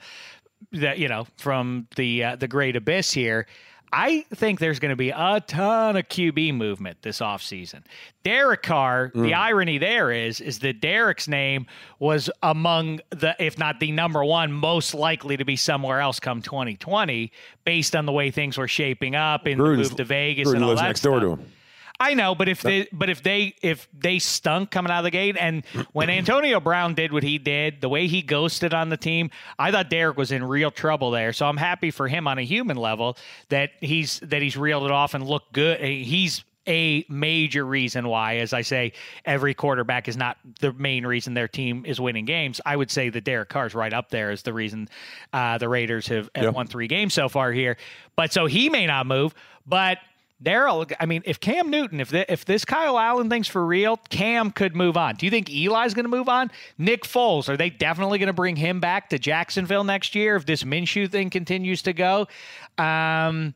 [0.71, 3.45] that you know from the uh, the great abyss here.
[3.91, 7.83] I think there's going to be a ton of QB movement this offseason.
[8.23, 9.37] Derek Carr, the mm.
[9.37, 11.67] irony there is, is that Derek's name
[11.99, 16.41] was among the, if not the number one, most likely to be somewhere else come
[16.41, 17.31] 2020,
[17.63, 20.63] based on the way things were shaping up and the move to Vegas Gruden and
[20.63, 21.37] all lives that next door stuff.
[21.37, 21.51] to him.
[21.99, 25.11] I know, but if they but if they if they stunk coming out of the
[25.11, 28.97] gate, and when Antonio Brown did what he did, the way he ghosted on the
[28.97, 31.33] team, I thought Derek was in real trouble there.
[31.33, 33.17] So I'm happy for him on a human level
[33.49, 35.79] that he's that he's reeled it off and looked good.
[35.81, 38.91] He's a major reason why, as I say,
[39.25, 42.59] every quarterback is not the main reason their team is winning games.
[42.65, 44.89] I would say that Derek Carr's right up there as the reason
[45.31, 46.49] uh, the Raiders have, have Yeah.
[46.49, 47.77] won three games so far here.
[48.17, 49.33] But so he may not move,
[49.65, 49.99] but
[50.43, 53.97] Daryl, I mean, if Cam Newton, if the, if this Kyle Allen thing's for real,
[54.09, 55.15] Cam could move on.
[55.15, 56.51] Do you think Eli's going to move on?
[56.77, 60.45] Nick Foles, are they definitely going to bring him back to Jacksonville next year if
[60.45, 62.27] this Minshew thing continues to go?
[62.77, 63.55] Um,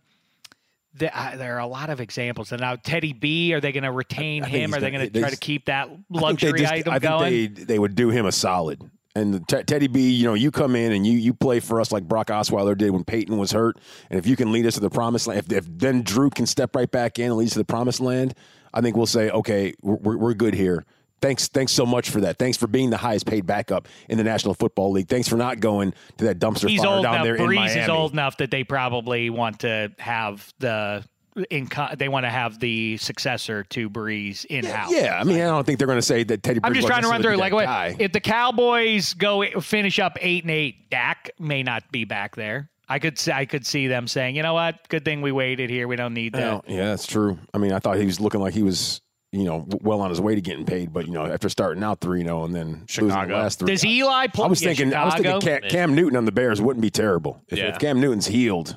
[0.96, 2.52] the, uh, there are a lot of examples.
[2.52, 4.74] And now Teddy B, are they going to retain I think him?
[4.74, 7.54] Are they going to try to keep that I luxury just- item I think going?
[7.54, 8.82] they they would do him a solid.
[9.16, 11.82] And the Te- Teddy B, you know, you come in and you you play for
[11.82, 13.78] us like Brock Osweiler did when Peyton was hurt.
[14.10, 16.46] And if you can lead us to the promised land, if, if then Drew can
[16.46, 18.34] step right back in and lead us to the promised land,
[18.74, 20.86] I think we'll say, okay, we're, we're, good here.
[21.22, 22.40] Thanks, thanks so much for that.
[22.40, 25.08] Thanks for being the highest paid backup in the National Football League.
[25.08, 27.26] Thanks for not going to that dumpster He's fire old down enough.
[27.26, 27.82] there in Brees Miami.
[27.82, 31.04] is old enough that they probably want to have the
[31.50, 34.92] in they want to have the successor to Brees in house.
[34.92, 36.60] Yeah, I mean, I don't think they're going to say that Teddy.
[36.64, 37.96] I'm just trying to run through like what guy.
[38.00, 42.70] if the Cowboys go finish up eight and eight, Dak may not be back there.
[42.90, 45.70] I could see, I could see them saying, you know what, good thing we waited
[45.70, 45.88] here.
[45.88, 46.66] We don't need that.
[46.68, 47.40] Yeah, that's true.
[47.54, 49.00] I mean, I thought he was looking like he was,
[49.32, 52.02] you know, well on his way to getting paid, but you know, after starting out
[52.02, 53.38] three 0 and then losing the Chicago.
[53.38, 53.68] last three.
[53.68, 54.44] Does Eli play?
[54.44, 55.62] I was yeah, thinking, I was thinking Chicago?
[55.62, 57.70] Cam, Cam Newton on the Bears wouldn't be terrible if, Yeah.
[57.70, 58.76] if Cam Newton's healed.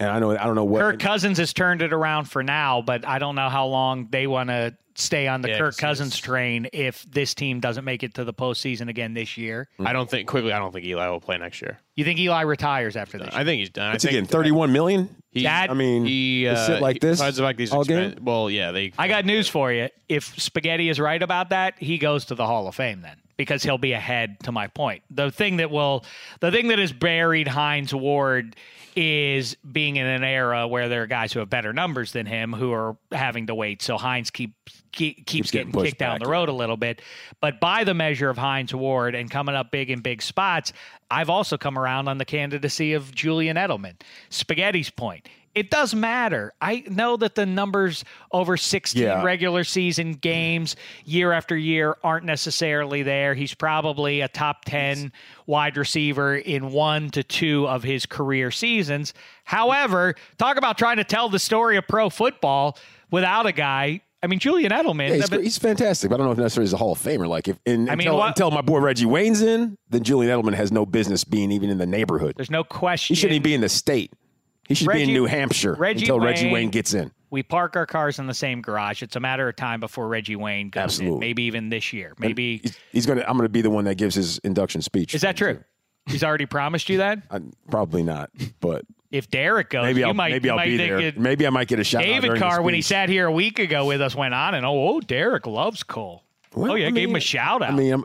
[0.00, 0.80] And I know, I don't know what.
[0.80, 4.26] Kirk Cousins has turned it around for now, but I don't know how long they
[4.26, 8.02] want to stay on the Yeah, Kirk 'cause Cousins train if this team doesn't make
[8.04, 9.68] it to the postseason again this year.
[9.84, 10.52] I don't think quickly.
[10.52, 11.78] I don't think Eli will play next year.
[11.96, 13.34] You think Eli retires after this?
[13.34, 13.88] I think he's done.
[13.88, 15.08] I What's think again, thirty-one million.
[15.32, 17.84] He, That- I mean, he to uh, sit like this besides the fact he's all
[17.84, 18.24] expen- game?
[18.24, 18.92] Well, yeah, they.
[18.96, 19.88] I got news for you.
[20.08, 23.64] If Spaghetti is right about that, he goes to the Hall of Fame then because
[23.64, 25.02] he'll be ahead to my point.
[25.10, 26.04] The thing that will
[26.38, 28.54] the thing that has buried Hines Ward
[28.96, 32.52] is being in an era where there are guys who have better numbers than him
[32.52, 33.82] who are having to wait.
[33.82, 34.54] So Hines keep,
[34.92, 37.02] keep keeps, getting getting, pushed kicked down the road a little bit.
[37.40, 40.72] But by the measure of Hines Ward and coming up big in big spots,
[41.10, 43.94] I've also come around on the candidacy of Julian Edelman.
[44.30, 45.28] Spaghetti's point.
[45.54, 46.52] It does matter.
[46.60, 49.22] I know that the numbers over 16 Yeah.
[49.22, 50.74] regular season games
[51.04, 53.34] year after year aren't necessarily there.
[53.34, 55.12] He's probably a top 10
[55.46, 59.14] wide receiver in one to two of his career seasons.
[59.44, 62.76] However, talk about trying to tell the story of pro football
[63.10, 64.00] without a guy.
[64.22, 65.10] I mean, Julian Edelman.
[65.10, 66.08] Yeah, he's, he's fantastic.
[66.10, 67.28] But I don't know if necessarily he's a Hall of Famer.
[67.28, 70.32] Like if in, I mean, until, what- until my boy Reggie Wayne's in, then Julian
[70.36, 72.32] Edelman has no business being even in the neighborhood.
[72.36, 73.14] there's no question.
[73.14, 74.12] He shouldn't even be in the state.
[74.68, 77.10] He should be in New Hampshire Reggie until Reggie Wayne- Wayne gets in.
[77.30, 79.02] We park our cars in the same garage.
[79.02, 80.84] It's a matter of time before Reggie Wayne goes in.
[80.84, 81.18] Absolutely.
[81.18, 82.14] Maybe even this year.
[82.18, 83.24] Maybe He's, he's gonna.
[83.26, 85.14] I'm gonna be the one that gives his induction speech.
[85.14, 85.58] is that true?
[86.06, 87.20] He's already promised you that.
[87.30, 87.40] I,
[87.70, 90.76] probably not, but If Derek goes, maybe you I'll might, maybe you I'll might be
[90.76, 90.98] there.
[91.00, 92.02] it- maybe I might get a shot.
[92.02, 94.88] David Carr, when he sat here a week ago with us, went on and oh,
[94.88, 96.22] oh Derek loves Cole.
[96.54, 97.70] oh yeah, i gave him a shout out.
[97.72, 98.04] I mean, I'm,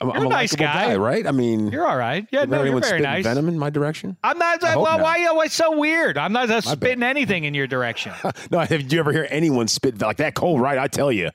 [0.00, 0.96] I'm, I'm a a nice likable guy.
[0.96, 1.26] right?
[1.26, 2.26] I mean, you're all right.
[2.30, 3.24] Yeah, Never no, you're anyone very spitting nice.
[3.24, 4.16] venom in my direction.
[4.22, 4.62] I'm not.
[4.62, 5.02] I hope well, not.
[5.02, 6.16] why are you so weird?
[6.16, 8.12] I'm not uh, spitting anything in your direction.
[8.50, 10.34] No, have you ever hear anyone spit like that?
[10.34, 10.78] Cole, right?
[10.78, 11.30] I tell you,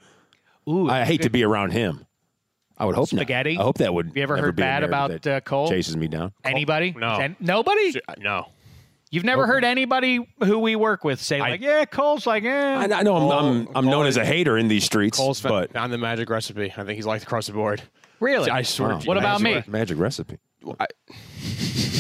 [0.68, 2.06] Ooh, I hate to be around him.
[2.78, 3.56] I would hope Spaghetti?
[3.56, 3.62] Not.
[3.62, 4.12] I hope that would.
[4.16, 5.70] You ever heard be bad about, uh, Cole?
[5.70, 6.34] Chases me down.
[6.44, 6.92] Anybody?
[6.98, 7.20] No.
[7.20, 7.94] And- nobody.
[8.18, 8.48] No.
[9.12, 12.86] You've never heard anybody who we work with say like, "Yeah, Cole's like, eh." I,
[12.86, 15.94] I know I'm, I'm, I'm known as a hater in these streets, Cole's but found
[15.94, 16.74] the magic recipe.
[16.76, 17.84] I think he's liked across the board.
[18.24, 18.50] Really?
[18.50, 18.90] I swear.
[18.90, 18.98] Wow.
[19.00, 19.08] to you.
[19.10, 19.54] What about me?
[19.56, 20.38] magic, magic recipe.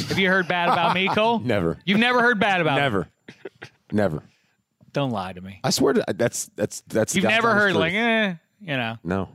[0.10, 1.40] Have you heard bad about me, Cole?
[1.44, 2.82] Never, You've never heard bad about me.
[2.82, 3.08] never,
[3.92, 4.24] never.
[4.94, 5.60] Don't lie to me.
[5.64, 7.16] I swear to that's that's that's.
[7.16, 7.80] You've God's never honest heard truth.
[7.82, 9.30] like, eh, you know, no,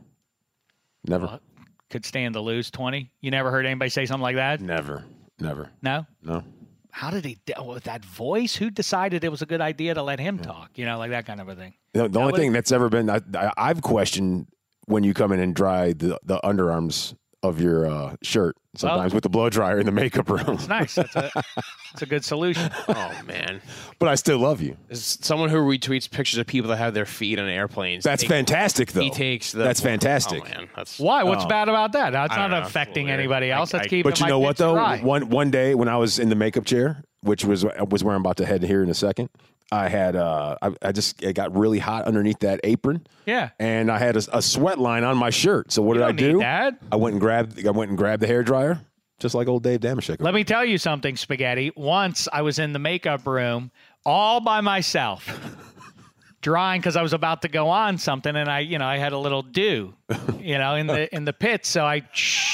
[1.04, 1.42] never, What?
[1.90, 3.10] could stand to lose twenty.
[3.20, 4.60] You never heard anybody say something like that?
[4.60, 5.04] never,
[5.40, 5.70] never.
[5.82, 6.06] No.
[6.22, 6.44] No.
[6.90, 8.54] How did he oh, with that voice?
[8.56, 10.70] Who decided it was a good idea to let him talk?
[10.76, 11.74] You know, like that kind of a thing.
[11.92, 14.46] The, the only would- thing that's ever been I, I, I've questioned
[14.88, 17.14] when you come in and dry the, the underarms
[17.44, 20.42] of your uh, shirt sometimes with the blow dryer in the makeup room.
[20.48, 20.96] It's nice.
[20.96, 22.68] That's a, that's a good solution.
[22.88, 23.60] Oh man,
[23.98, 24.76] but I still love you.
[24.88, 28.02] Is someone who retweets pictures of people that have their feet on airplanes.
[28.02, 29.02] That's take- fantastic, though.
[29.02, 29.58] He takes the.
[29.62, 30.42] That's fantastic.
[30.44, 31.22] Oh man, that's Why?
[31.22, 31.48] What's Oh.
[31.48, 32.10] bad about that?
[32.10, 32.62] That's not know.
[32.62, 33.20] affecting Weird.
[33.20, 33.72] anybody else.
[33.74, 34.04] I- Let's I- keep.
[34.04, 34.74] But you know what though?
[34.74, 35.00] dry.
[35.00, 38.20] One one day when I was in the makeup chair, which was was where I'm
[38.22, 39.28] about to head here in a second,
[39.70, 43.06] I had uh I, I just it got really hot underneath that apron.
[43.26, 43.50] Yeah.
[43.58, 45.72] And I had a, a sweat line on my shirt.
[45.72, 46.38] So what You did I do?
[46.38, 46.78] that.
[46.90, 48.80] I went and grabbed I went and grabbed the hair dryer,
[49.18, 50.16] just like old Dave Dameshek.
[50.20, 51.72] Let me tell you something, Spaghetti.
[51.76, 53.70] Once I was in the makeup room
[54.06, 55.28] all by myself,
[56.40, 59.12] drying because I was about to go on something, and I, you know, I had
[59.12, 59.92] a little dew,
[60.38, 61.66] you know, in the in the pit.
[61.66, 61.96] So I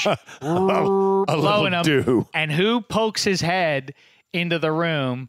[0.07, 1.83] a blowing little him.
[1.85, 2.29] dew.
[2.35, 3.95] And who pokes his head
[4.33, 5.29] into the room?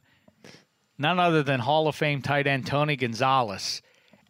[0.98, 3.82] None other than Hall of Fame tight end Tony Gonzalez.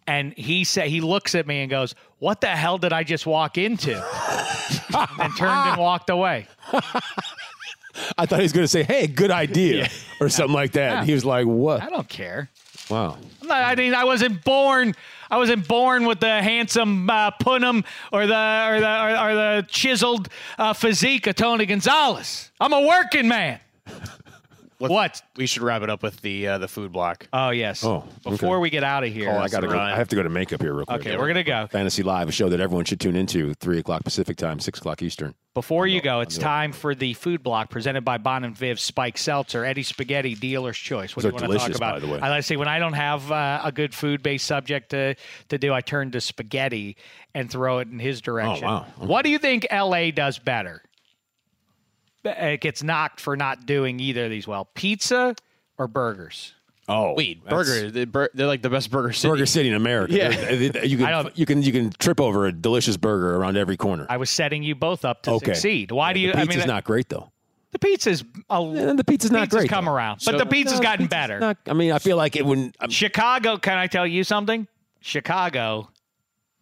[0.07, 3.25] And he said he looks at me and goes, "What the hell did I just
[3.25, 3.93] walk into?"
[4.95, 6.47] and turned and walked away.
[8.17, 9.89] I thought he was going to say, "Hey, good idea,"
[10.19, 10.91] or something like that.
[10.91, 11.05] Yeah.
[11.05, 12.49] He was like, "What?" I don't care.
[12.89, 14.95] Wow." Not- I mean, I wasn't born.
[15.31, 19.65] I wasn't born with the handsome uh, punim or the or the or, or the
[19.67, 22.51] chiseled uh, physique of Tony Gonzalez.
[22.59, 23.59] I'm a working man.
[24.77, 25.21] What?
[25.35, 27.27] We should wrap it up with the uh, the food block.
[27.33, 27.83] Oh yes.
[27.83, 28.61] Oh, Before okay.
[28.61, 29.73] we get out of here, Oh, I gotta go.
[29.73, 29.93] Ryan.
[29.93, 31.01] I have to go to makeup here real quick.
[31.01, 31.67] Okay, we're gonna go.
[31.71, 33.53] Fantasy Live, a show that everyone should tune into.
[33.55, 35.35] Three o'clock Pacific time, six o'clock Eastern.
[35.53, 39.17] Before you go, it's time for the food block presented by Bon and Viv Spike
[39.17, 41.15] Seltzer, Eddie Spaghetti, dealer's choice.
[41.15, 41.93] What Those do you want to talk about?
[41.93, 42.19] by the way.
[42.19, 45.15] I like to say when I don't have uh, a good food based subject to,
[45.47, 46.97] to do, I turn to spaghetti
[47.33, 48.65] and throw it in his direction.
[48.65, 49.07] Oh, wow.
[49.07, 50.81] What do you think LA does better?
[52.25, 54.65] It gets knocked for not doing either of these well.
[54.73, 55.35] Pizza
[55.77, 56.53] or burgers?
[56.87, 58.29] Oh, Wait, that's- burger.
[58.35, 59.31] They're, like the best burger city.
[59.31, 60.13] Burger City in America.
[60.13, 60.29] Yeah.
[60.29, 63.75] They- they- you can you can you can trip over a delicious burger around every
[63.77, 64.05] corner.
[64.09, 65.91] I was setting you both up to okay, succeed.
[65.91, 66.31] Why do you?
[66.31, 67.31] The I pizza's mean, not great though.
[67.71, 69.69] the pizza's a, And the pizza's not pizza's great.
[69.69, 69.93] come though.
[69.93, 71.39] around, but So- the pizza's No, gotten pizza's better.
[71.39, 72.75] not- I mean, I feel like it wouldn't.
[72.79, 74.67] I'm- Chicago, can I tell you something?
[75.01, 75.89] Chicago,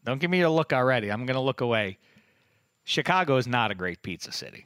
[0.06, 1.12] don't give me a look already.
[1.12, 1.98] I'm going to look away.
[2.86, 4.66] Chicago is not a great pizza city.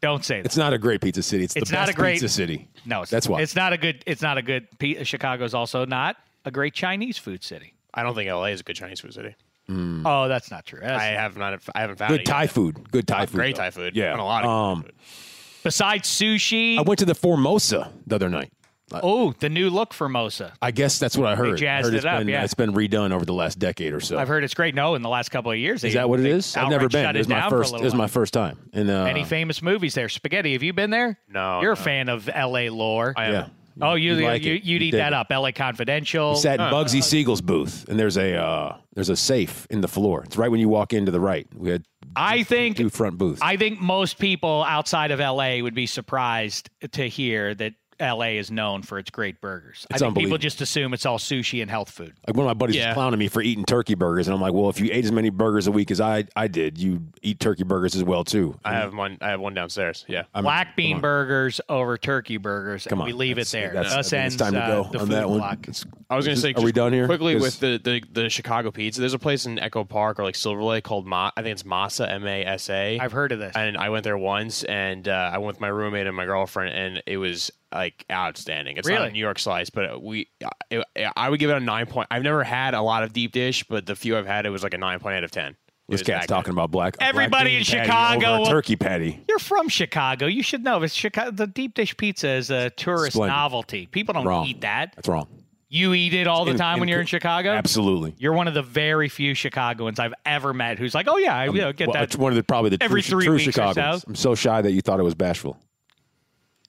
[0.00, 0.46] Don't say that.
[0.46, 1.44] It's not a great pizza city.
[1.44, 2.68] It's, It's the not best a great- pizza city.
[2.86, 3.40] no, it's, that's why.
[3.42, 4.02] it's not a good.
[4.06, 4.66] It's not a good.
[4.78, 7.74] pi- Chicago's also not a great Chinese food city.
[7.92, 9.34] I don't think LA is a good Chinese food city.
[9.68, 10.80] Oh, that's not true.
[10.80, 11.60] That's- I have not.
[11.74, 12.50] I haven't found good it Thai yet.
[12.50, 12.90] food.
[12.90, 13.36] Good Thai food.
[13.36, 13.62] Great though.
[13.62, 13.94] Thai food.
[13.96, 14.12] Yeah.
[14.12, 15.60] And a lot of Um, good food.
[15.64, 18.52] besides sushi, I went to the Formosa the other night.
[19.02, 20.52] Oh, the new look Formosa.
[20.60, 21.58] I guess that's what I heard.
[21.58, 22.44] jazzed heard it up, been, yeah.
[22.44, 24.18] It's been redone over the last decade or so.
[24.18, 24.74] I've heard it's great.
[24.74, 26.56] No, in the last couple of years, Is that what it is?
[26.56, 27.04] I've never been.
[27.04, 27.74] Shut It was my down for a first.
[27.74, 28.58] It was my first time.
[28.72, 30.08] And uh, Any famous movies there?
[30.08, 30.52] Spaghetti.
[30.54, 31.18] Have you been there?
[31.28, 32.68] No, You're a fan of L.A.
[32.70, 33.14] lore.
[33.16, 33.32] I am.
[33.32, 33.46] yeah.
[33.82, 34.64] Oh, you You like you it.
[34.64, 35.14] you'd eat that it.
[35.14, 35.28] up.
[35.30, 35.52] L.A.
[35.52, 36.32] Confidential.
[36.32, 39.80] We sat in Uh, Bugsy Siegel's booth, and there's a uh, there's a safe in
[39.80, 40.22] the floor.
[40.24, 41.46] It's right when you walk in to the right.
[41.54, 41.84] We had
[42.14, 43.40] I think two front booths.
[43.40, 48.50] I think most people outside of LA would be surprised to hear that LA is
[48.50, 49.86] known for its great burgers.
[49.92, 52.14] I think people just assume it's all sushi and health food.
[52.26, 52.88] like one of my buddies Yeah.
[52.88, 55.12] was clowning me for eating turkey burgers, and I'm like, well, if you ate as
[55.12, 58.58] many burgers a week as I I did, you eat turkey burgers as well too.
[58.64, 59.18] I have one.
[59.20, 60.04] I have one downstairs.
[60.08, 60.24] Yeah.
[60.34, 62.86] I'm- Black bean burgers over turkey burgers.
[62.86, 63.72] Come and on, we leave it there.
[63.72, 65.38] that's- Thus I mean, it's time to uh, go the on food that one.
[65.38, 65.58] block.
[65.68, 67.06] It's- I was going to say, are we done here?
[67.06, 69.00] quickly with the, the, the Chicago pizza.
[69.00, 71.30] There's a place in Echo Park or like Silver Lake called Ma.
[71.36, 72.98] I think it's Masa M A S A.
[72.98, 73.54] I've heard of this.
[73.54, 76.74] And I went there once, and uh, I went with my roommate and my girlfriend,
[76.74, 78.76] and it was like outstanding.
[78.76, 80.28] It's not a New York slice, but we,
[80.70, 80.84] it,
[81.16, 82.08] I would give it a nine point.
[82.10, 84.62] I've never had a lot of deep dish, but the few I've had, it was
[84.62, 85.56] like a nine point out of ten.
[85.88, 86.94] This was cat's talking about black.
[86.94, 87.84] a black Everybody bean in patty
[88.20, 89.24] Chicago- over a turkey patty.
[89.28, 90.26] You're from Chicago.
[90.26, 90.80] You should know.
[90.84, 91.32] It's Chicago.
[91.32, 93.34] The deep dish pizza is a tourist Splendid.
[93.34, 93.86] novelty.
[93.86, 94.46] People don't Wrong.
[94.46, 94.92] eat that.
[94.94, 95.26] That's wrong.
[95.68, 97.50] You eat it all the In- time when you're in Chicago.
[97.50, 98.14] Absolutely.
[98.18, 101.44] You're one of the very few Chicagoans I've ever met who's like, "Oh yeah, I
[101.46, 103.34] you know, get Well, that." it's one of the probably the every true, three true
[103.36, 104.02] weeks or Chicagoans.
[104.02, 104.04] so.
[104.08, 105.58] I'm so shy that you thought it was bashful.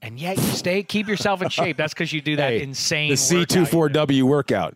[0.02, 1.78] And yet you stay, keep yourself in shape.
[1.78, 3.12] That's because you do that Hey, insane.
[3.12, 4.76] The C two four W workout.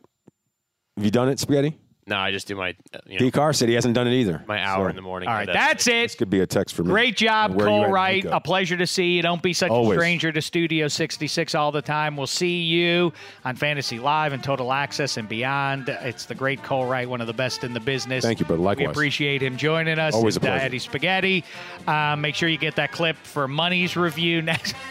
[0.97, 1.77] Have you done it, Spaghetti?
[2.07, 4.13] No, I just do my uh, you know, D Car said he hasn't done it
[4.13, 4.43] either.
[4.47, 5.27] my hour So, in the morning.
[5.27, 6.03] All right, That's- that's it.
[6.03, 6.89] This could be a text for me.
[6.91, 8.23] Great job, Where you Cole Wright.
[8.25, 9.23] A pleasure to see you.
[9.23, 9.97] Don't be such Always.
[9.97, 12.15] a stranger to Studio 66 all the time.
[12.15, 13.11] We'll see you
[13.43, 15.89] on Fantasy Live and Total Access and beyond.
[15.89, 18.23] It's the great Cole Wright, one of the best in the business.
[18.23, 18.61] Thank you, brother.
[18.77, 20.13] We appreciate him joining us.
[20.13, 20.63] Always a pleasure.
[20.63, 21.43] Eddie Spaghetti.
[21.87, 24.75] Uh, make sure you get that clip for Money's review next.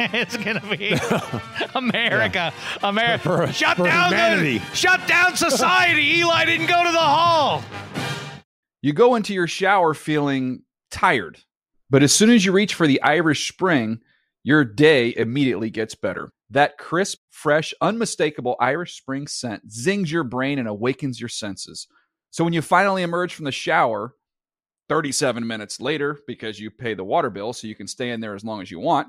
[0.14, 0.96] it's gonna be
[1.74, 3.22] America, America.
[3.22, 4.58] For- shut for down humanity.
[4.58, 6.02] the, shut down society.
[6.20, 7.62] Eli didn't go to the hall.
[8.80, 11.38] You go into your shower feeling tired,
[11.90, 14.00] but as soon as you reach for the Irish Spring,
[14.42, 16.32] your day immediately gets better.
[16.48, 21.86] That crisp, fresh, unmistakable Irish Spring scent zings your brain and awakens your senses.
[22.30, 24.14] So when you finally emerge from the shower,
[24.88, 28.34] 37 minutes later, because you pay the water bill so you can stay in there
[28.34, 29.08] as long as you want,